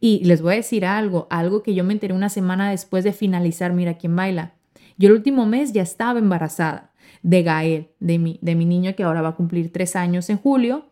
y 0.00 0.22
les 0.24 0.42
voy 0.42 0.54
a 0.54 0.56
decir 0.56 0.84
algo, 0.84 1.26
algo 1.30 1.62
que 1.62 1.74
yo 1.74 1.84
me 1.84 1.94
enteré 1.94 2.12
una 2.12 2.28
semana 2.28 2.70
después 2.70 3.04
de 3.04 3.12
finalizar 3.12 3.72
Mira 3.72 3.94
quién 3.94 4.14
baila. 4.14 4.54
Yo 4.96 5.08
el 5.08 5.14
último 5.14 5.46
mes 5.46 5.72
ya 5.72 5.82
estaba 5.82 6.18
embarazada 6.18 6.92
de 7.22 7.42
Gael, 7.42 7.88
de 8.00 8.18
mi, 8.18 8.38
de 8.42 8.54
mi 8.54 8.66
niño 8.66 8.94
que 8.94 9.02
ahora 9.02 9.22
va 9.22 9.30
a 9.30 9.36
cumplir 9.36 9.72
tres 9.72 9.96
años 9.96 10.28
en 10.28 10.38
julio 10.38 10.86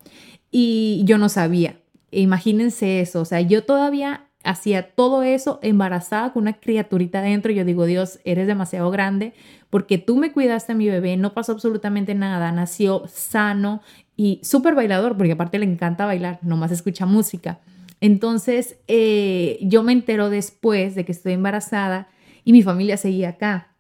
y 0.50 1.02
yo 1.04 1.18
no 1.18 1.28
sabía. 1.28 1.76
Imagínense 2.10 3.00
eso, 3.00 3.20
o 3.20 3.24
sea, 3.24 3.40
yo 3.40 3.64
todavía 3.64 4.28
hacía 4.44 4.94
todo 4.94 5.22
eso 5.22 5.58
embarazada 5.62 6.32
con 6.32 6.42
una 6.42 6.54
criaturita 6.54 7.22
dentro. 7.22 7.52
Yo 7.52 7.64
digo, 7.64 7.86
Dios, 7.86 8.18
eres 8.24 8.46
demasiado 8.46 8.90
grande 8.90 9.34
porque 9.70 9.98
tú 9.98 10.16
me 10.16 10.32
cuidaste 10.32 10.72
a 10.72 10.74
mi 10.74 10.88
bebé, 10.88 11.16
no 11.16 11.32
pasó 11.32 11.52
absolutamente 11.52 12.14
nada, 12.14 12.52
nació 12.52 13.04
sano 13.06 13.80
y 14.22 14.38
súper 14.44 14.76
bailador, 14.76 15.16
porque 15.16 15.32
aparte 15.32 15.58
le 15.58 15.64
encanta 15.64 16.06
bailar, 16.06 16.38
nomás 16.42 16.70
escucha 16.70 17.06
música. 17.06 17.58
Entonces, 18.00 18.76
eh, 18.86 19.58
yo 19.62 19.82
me 19.82 19.90
entero 19.90 20.30
después 20.30 20.94
de 20.94 21.04
que 21.04 21.10
estoy 21.10 21.32
embarazada 21.32 22.06
y 22.44 22.52
mi 22.52 22.62
familia 22.62 22.96
seguía 22.96 23.30
acá. 23.30 23.74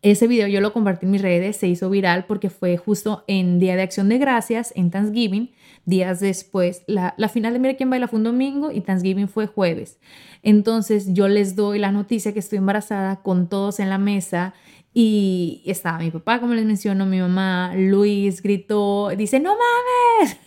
Ese 0.00 0.26
video 0.28 0.48
yo 0.48 0.62
lo 0.62 0.72
compartí 0.72 1.04
en 1.04 1.12
mis 1.12 1.20
redes, 1.20 1.58
se 1.58 1.68
hizo 1.68 1.90
viral 1.90 2.24
porque 2.24 2.48
fue 2.48 2.78
justo 2.78 3.22
en 3.26 3.58
Día 3.58 3.76
de 3.76 3.82
Acción 3.82 4.08
de 4.08 4.16
Gracias, 4.16 4.72
en 4.76 4.90
Thanksgiving, 4.90 5.50
días 5.84 6.20
después. 6.20 6.84
La, 6.86 7.12
la 7.18 7.28
final 7.28 7.52
de 7.52 7.58
Mira 7.58 7.74
quién 7.74 7.90
baila 7.90 8.08
fue 8.08 8.16
un 8.16 8.24
domingo 8.24 8.72
y 8.72 8.80
Thanksgiving 8.80 9.28
fue 9.28 9.46
jueves. 9.46 9.98
Entonces 10.42 11.12
yo 11.12 11.28
les 11.28 11.54
doy 11.54 11.78
la 11.78 11.92
noticia 11.92 12.32
que 12.32 12.38
estoy 12.38 12.56
embarazada 12.56 13.16
con 13.16 13.46
todos 13.46 13.78
en 13.78 13.90
la 13.90 13.98
mesa 13.98 14.54
y 14.94 15.62
estaba 15.64 15.98
mi 15.98 16.10
papá, 16.10 16.38
como 16.38 16.52
les 16.52 16.66
menciono, 16.66 17.06
mi 17.06 17.18
mamá, 17.18 17.72
Luis 17.74 18.42
gritó, 18.42 19.08
dice, 19.16 19.40
no 19.40 19.54
mames. 19.56 20.38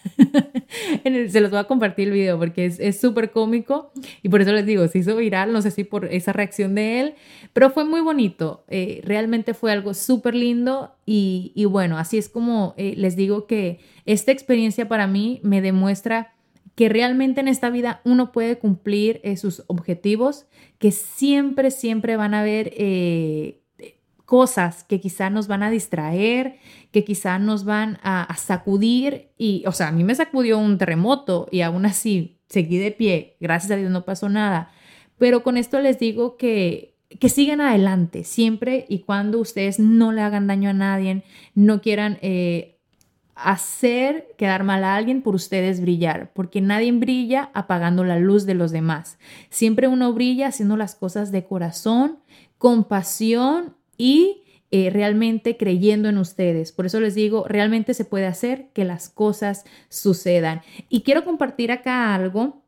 se 1.32 1.42
los 1.42 1.50
voy 1.50 1.60
a 1.60 1.64
compartir 1.64 2.10
el 2.10 2.14
video 2.14 2.38
porque 2.38 2.66
es 2.66 3.02
súper 3.02 3.32
cómico 3.32 3.92
y 4.22 4.30
por 4.30 4.42
eso 4.42 4.52
les 4.52 4.66
digo, 4.66 4.88
se 4.88 5.00
hizo 5.00 5.16
viral, 5.16 5.52
no 5.52 5.64
sé 5.64 5.72
si 5.72 5.84
por 5.84 6.06
esa 6.06 6.32
reacción 6.32 6.76
de 6.76 7.00
él, 7.00 7.16
pero 7.54 7.72
fue 7.72 7.86
muy 7.86 8.02
bonito, 8.02 8.64
eh, 8.68 9.02
realmente 9.04 9.56
fue 9.56 9.72
algo 9.72 9.96
súper 9.96 10.36
lindo 10.36 10.96
y, 11.08 11.52
y, 11.56 11.66
bueno, 11.66 11.98
así 11.98 12.20
es 12.20 12.30
como 12.30 12.76
eh, 12.78 12.94
les 12.98 13.16
digo 13.16 13.48
que 13.48 13.80
esta 14.06 14.32
experiencia 14.32 14.88
para 14.88 15.08
mí 15.08 15.40
me 15.44 15.62
demuestra 15.62 16.34
que 16.76 16.88
realmente 16.90 17.42
en 17.42 17.48
esta 17.48 17.70
vida 17.72 18.02
uno 18.04 18.32
puede 18.32 18.60
cumplir 18.60 19.22
eh, 19.24 19.38
sus 19.38 19.64
objetivos, 19.68 20.46
que 20.78 20.92
siempre, 20.92 21.72
siempre 21.72 22.16
van 22.16 22.34
a 22.34 22.42
haber 22.42 22.74
cosas 24.26 24.84
que 24.84 25.00
quizá 25.00 25.30
nos 25.30 25.48
van 25.48 25.64
a 25.64 25.70
distraer, 25.70 26.58
que 26.92 27.04
quizá 27.04 27.40
nos 27.40 27.64
van 27.64 28.00
a, 28.04 28.34
sacudir 28.38 29.30
y, 29.38 29.64
o 29.68 29.72
sea, 29.72 29.90
a 29.90 29.92
mí 29.92 30.04
me 30.04 30.16
sacudió 30.16 30.58
un 30.58 30.78
terremoto 30.78 31.48
y 31.52 31.62
aún 31.62 31.86
así 31.86 32.40
seguí 32.50 32.78
de 32.78 32.92
pie, 32.92 33.38
gracias 33.40 33.72
a 33.72 33.76
Dios 33.76 33.92
no 33.92 34.06
pasó 34.06 34.30
nada, 34.30 34.72
pero 35.18 35.44
con 35.44 35.58
esto 35.58 35.80
les 35.80 36.00
digo 36.00 36.38
que 36.38 36.96
que 37.20 37.30
sigan 37.30 37.62
adelante 37.62 38.24
siempre 38.24 38.86
y 38.90 39.00
cuando 39.00 39.40
ustedes 39.40 39.80
no 39.80 40.12
le 40.12 40.22
hagan 40.22 40.48
daño 40.48 40.72
a 40.72 40.74
nadie, 40.74 41.24
no 41.54 41.80
quieran 41.80 42.18
eh, 42.22 42.76
hacer 43.36 44.34
quedar 44.38 44.64
mal 44.64 44.84
a 44.84 44.96
alguien 44.96 45.22
por 45.22 45.36
ustedes 45.36 45.82
brillar, 45.82 46.32
porque 46.34 46.62
nadie 46.62 46.92
brilla 46.94 47.52
apagando 47.54 48.04
la 48.04 48.18
luz 48.18 48.46
de 48.46 48.56
los 48.56 48.72
demás. 48.72 49.18
Siempre 49.50 49.88
uno 49.88 50.14
brilla 50.14 50.48
haciendo 50.48 50.78
las 50.78 50.96
cosas 50.96 51.32
de 51.32 51.46
corazón, 51.46 52.20
con 52.58 52.86
pasión 52.86 53.76
y 53.98 54.44
eh, 54.72 54.90
realmente 54.90 55.58
creyendo 55.58 56.10
en 56.10 56.18
ustedes. 56.18 56.72
Por 56.72 56.86
eso 56.86 57.00
les 57.00 57.16
digo, 57.16 57.46
realmente 57.48 57.94
se 57.94 58.04
puede 58.04 58.26
hacer 58.26 58.70
que 58.74 58.84
las 58.84 59.10
cosas 59.10 59.64
sucedan. 59.88 60.64
Y 60.90 61.04
quiero 61.04 61.24
compartir 61.24 61.72
acá 61.72 62.14
algo 62.14 62.64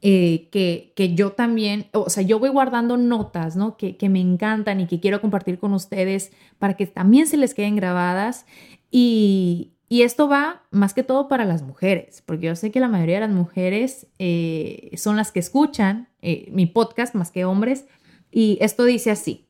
eh, 0.00 0.48
que, 0.50 0.92
que, 0.96 1.14
yo 1.14 1.32
también, 1.32 1.86
o 1.92 2.10
sea, 2.10 2.22
yo 2.22 2.38
voy 2.38 2.48
guardando 2.48 2.96
notas, 2.96 3.56
¿no? 3.56 3.76
Que, 3.76 3.96
que, 3.96 4.08
me 4.08 4.20
encantan 4.20 4.80
y 4.80 4.86
que 4.86 5.00
quiero 5.00 5.20
compartir 5.20 5.58
con 5.58 5.74
ustedes 5.74 6.32
para 6.58 6.74
que 6.74 6.86
también 6.86 7.26
se 7.26 7.36
les 7.36 7.54
queden 7.54 7.76
grabadas. 7.76 8.46
Y, 8.90 9.74
y 9.88 10.02
esto 10.02 10.28
va 10.28 10.62
más 10.72 10.92
que 10.92 11.04
todo 11.04 11.28
para 11.28 11.44
las 11.44 11.62
mujeres, 11.62 12.22
porque 12.26 12.46
yo 12.46 12.56
sé 12.56 12.72
que 12.72 12.80
la 12.80 12.88
mayoría 12.88 13.16
de 13.16 13.28
las 13.28 13.36
mujeres 13.36 14.08
eh, 14.18 14.90
son 14.96 15.16
las 15.16 15.30
que 15.30 15.38
escuchan 15.40 16.08
mi 16.50 16.66
podcast 16.66 17.14
más 17.14 17.30
que 17.30 17.44
hombres. 17.44 17.86
Y 18.32 18.58
esto 18.60 18.84
dice 18.84 19.12
así, 19.12 19.43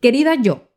querida 0.00 0.34
yo, 0.34 0.68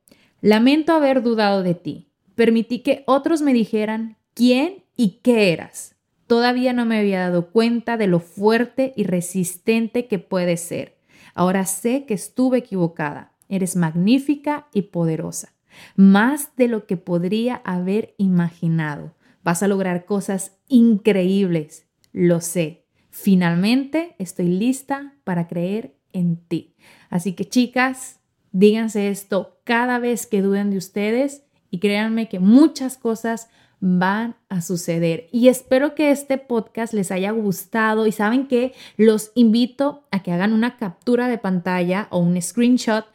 lamento 0.41 0.93
haber 0.93 1.21
dudado 1.23 1.63
de 1.63 1.75
ti. 1.75 2.11
Permití 2.35 2.79
que 2.79 3.03
otros 3.05 3.41
me 3.41 3.53
dijeran 3.53 4.17
quién 4.33 4.83
y 4.95 5.19
qué 5.23 5.53
eras 5.53 5.93
Todavía 6.27 6.73
no 6.73 6.85
me 6.85 6.97
había 6.97 7.19
dado 7.19 7.51
cuenta 7.51 7.97
de 7.97 8.07
lo 8.07 8.19
fuerte 8.19 8.93
y 8.95 9.03
resistente 9.03 10.07
que 10.07 10.19
puede 10.19 10.57
ser. 10.57 10.97
Ahora 11.35 11.65
sé 11.65 12.05
que 12.05 12.13
estuve 12.13 12.59
equivocada. 12.59 13.33
Eres 13.49 13.75
magnífica 13.75 14.67
y 14.73 14.83
poderosa. 14.83 15.53
Más 15.95 16.55
de 16.55 16.67
lo 16.67 16.85
que 16.87 16.97
podría 16.97 17.61
haber 17.65 18.15
imaginado. 18.17 19.13
Vas 19.43 19.63
a 19.63 19.67
lograr 19.67 20.05
cosas 20.05 20.57
increíbles. 20.67 21.85
Lo 22.13 22.41
sé. 22.41 22.85
Finalmente 23.09 24.15
estoy 24.17 24.47
lista 24.47 25.13
para 25.23 25.47
creer 25.47 25.97
en 26.13 26.37
ti. 26.37 26.75
Así 27.09 27.33
que 27.33 27.45
chicas, 27.45 28.21
díganse 28.53 29.09
esto 29.09 29.59
cada 29.65 29.99
vez 29.99 30.25
que 30.25 30.41
duden 30.41 30.71
de 30.71 30.77
ustedes 30.77 31.43
y 31.69 31.79
créanme 31.79 32.29
que 32.29 32.39
muchas 32.39 32.97
cosas 32.97 33.49
van 33.81 34.35
a 34.47 34.61
suceder. 34.61 35.27
Y 35.33 35.49
espero 35.49 35.93
que 35.93 36.11
este 36.11 36.37
podcast 36.37 36.93
les 36.93 37.11
haya 37.11 37.31
gustado 37.31 38.07
y 38.07 38.13
saben 38.13 38.47
que 38.47 38.73
los 38.95 39.31
invito 39.35 40.05
a 40.09 40.23
que 40.23 40.31
hagan 40.31 40.53
una 40.53 40.77
captura 40.77 41.27
de 41.27 41.37
pantalla 41.37 42.07
o 42.09 42.19
un 42.19 42.41
screenshot 42.41 43.05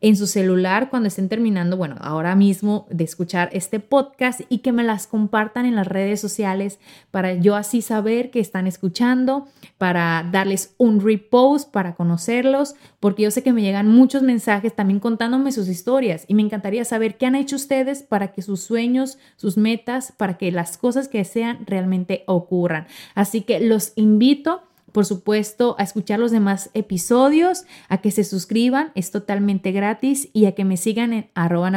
en 0.00 0.16
su 0.16 0.26
celular 0.26 0.90
cuando 0.90 1.08
estén 1.08 1.28
terminando, 1.28 1.76
bueno, 1.76 1.96
ahora 2.00 2.34
mismo 2.34 2.86
de 2.90 3.04
escuchar 3.04 3.48
este 3.52 3.80
podcast 3.80 4.40
y 4.48 4.58
que 4.58 4.72
me 4.72 4.84
las 4.84 5.06
compartan 5.06 5.64
en 5.64 5.74
las 5.74 5.86
redes 5.86 6.20
sociales 6.20 6.78
para 7.10 7.34
yo 7.34 7.56
así 7.56 7.80
saber 7.82 8.30
que 8.30 8.40
están 8.40 8.66
escuchando, 8.66 9.46
para 9.78 10.28
darles 10.30 10.74
un 10.78 11.00
repost, 11.00 11.70
para 11.70 11.94
conocerlos, 11.94 12.74
porque 13.00 13.22
yo 13.22 13.30
sé 13.30 13.42
que 13.42 13.52
me 13.52 13.62
llegan 13.62 13.88
muchos 13.88 14.22
mensajes 14.22 14.74
también 14.74 15.00
contándome 15.00 15.52
sus 15.52 15.68
historias 15.68 16.24
y 16.28 16.34
me 16.34 16.42
encantaría 16.42 16.84
saber 16.84 17.16
qué 17.16 17.26
han 17.26 17.34
hecho 17.34 17.56
ustedes 17.56 18.02
para 18.02 18.32
que 18.32 18.42
sus 18.42 18.60
sueños, 18.60 19.18
sus 19.36 19.56
metas, 19.56 20.12
para 20.16 20.36
que 20.36 20.52
las 20.52 20.76
cosas 20.76 21.08
que 21.08 21.18
desean 21.18 21.64
realmente 21.66 22.24
ocurran. 22.26 22.86
Así 23.14 23.42
que 23.42 23.60
los 23.60 23.92
invito 23.96 24.62
por 24.96 25.04
supuesto, 25.04 25.76
a 25.78 25.82
escuchar 25.82 26.18
los 26.18 26.30
demás 26.30 26.70
episodios, 26.72 27.66
a 27.90 27.98
que 27.98 28.10
se 28.10 28.24
suscriban, 28.24 28.92
es 28.94 29.10
totalmente 29.10 29.70
gratis, 29.70 30.30
y 30.32 30.46
a 30.46 30.52
que 30.52 30.64
me 30.64 30.78
sigan 30.78 31.12
en 31.12 31.30
arroba 31.34 31.70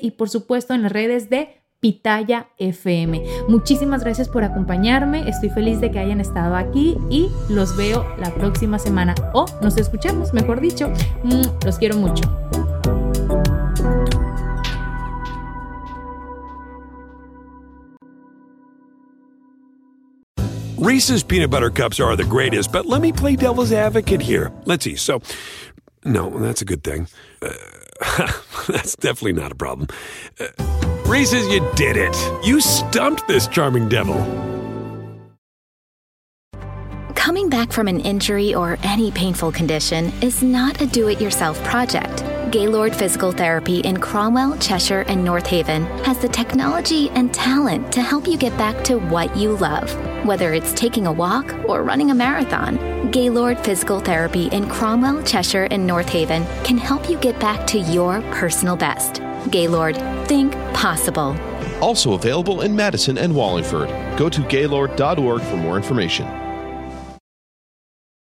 y 0.00 0.10
por 0.10 0.28
supuesto 0.28 0.74
en 0.74 0.82
las 0.82 0.90
redes 0.90 1.30
de 1.30 1.62
Pitaya 1.78 2.48
FM. 2.58 3.22
Muchísimas 3.46 4.02
gracias 4.02 4.28
por 4.28 4.42
acompañarme, 4.42 5.28
estoy 5.28 5.50
feliz 5.50 5.80
de 5.80 5.92
que 5.92 6.00
hayan 6.00 6.20
estado 6.20 6.56
aquí 6.56 6.96
y 7.08 7.28
los 7.48 7.76
veo 7.76 8.04
la 8.18 8.34
próxima 8.34 8.80
semana 8.80 9.14
o 9.34 9.46
nos 9.62 9.76
escuchamos, 9.76 10.34
mejor 10.34 10.60
dicho. 10.60 10.88
Mm, 11.22 11.64
los 11.64 11.78
quiero 11.78 11.96
mucho. 11.96 12.24
Reese's 20.92 21.22
peanut 21.22 21.48
butter 21.48 21.70
cups 21.70 22.00
are 22.00 22.14
the 22.16 22.24
greatest, 22.24 22.70
but 22.70 22.84
let 22.84 23.00
me 23.00 23.12
play 23.12 23.34
devil's 23.34 23.72
advocate 23.72 24.20
here. 24.20 24.52
Let's 24.66 24.84
see. 24.84 24.94
So, 24.94 25.22
no, 26.04 26.28
that's 26.38 26.60
a 26.60 26.66
good 26.66 26.84
thing. 26.84 27.08
Uh, 27.40 27.50
that's 28.68 28.94
definitely 28.96 29.32
not 29.32 29.52
a 29.52 29.54
problem. 29.54 29.88
Uh, 30.38 30.48
Reese's, 31.06 31.48
you 31.48 31.66
did 31.76 31.96
it. 31.96 32.14
You 32.44 32.60
stumped 32.60 33.26
this 33.26 33.48
charming 33.48 33.88
devil. 33.88 34.16
Coming 37.14 37.48
back 37.48 37.72
from 37.72 37.88
an 37.88 38.00
injury 38.00 38.54
or 38.54 38.76
any 38.82 39.10
painful 39.10 39.50
condition 39.50 40.12
is 40.20 40.42
not 40.42 40.82
a 40.82 40.86
do 40.86 41.08
it 41.08 41.22
yourself 41.22 41.58
project. 41.64 42.22
Gaylord 42.52 42.94
Physical 42.94 43.32
Therapy 43.32 43.78
in 43.78 43.98
Cromwell, 43.98 44.58
Cheshire, 44.58 45.06
and 45.08 45.24
North 45.24 45.46
Haven 45.46 45.84
has 46.04 46.18
the 46.18 46.28
technology 46.28 47.08
and 47.14 47.32
talent 47.32 47.90
to 47.94 48.02
help 48.02 48.28
you 48.28 48.36
get 48.36 48.54
back 48.58 48.84
to 48.84 48.98
what 48.98 49.34
you 49.34 49.56
love. 49.56 49.90
Whether 50.26 50.52
it's 50.52 50.74
taking 50.74 51.06
a 51.06 51.12
walk 51.12 51.50
or 51.66 51.82
running 51.82 52.10
a 52.10 52.14
marathon, 52.14 53.10
Gaylord 53.10 53.58
Physical 53.60 54.00
Therapy 54.00 54.48
in 54.48 54.68
Cromwell, 54.68 55.22
Cheshire, 55.22 55.66
and 55.70 55.86
North 55.86 56.10
Haven 56.10 56.44
can 56.62 56.76
help 56.76 57.08
you 57.08 57.16
get 57.20 57.40
back 57.40 57.66
to 57.68 57.78
your 57.78 58.20
personal 58.32 58.76
best. 58.76 59.22
Gaylord, 59.50 59.96
think 60.28 60.52
possible. 60.74 61.34
Also 61.80 62.12
available 62.12 62.60
in 62.60 62.76
Madison 62.76 63.16
and 63.16 63.34
Wallingford. 63.34 63.88
Go 64.18 64.28
to 64.28 64.42
gaylord.org 64.48 65.40
for 65.40 65.56
more 65.56 65.78
information. 65.78 66.41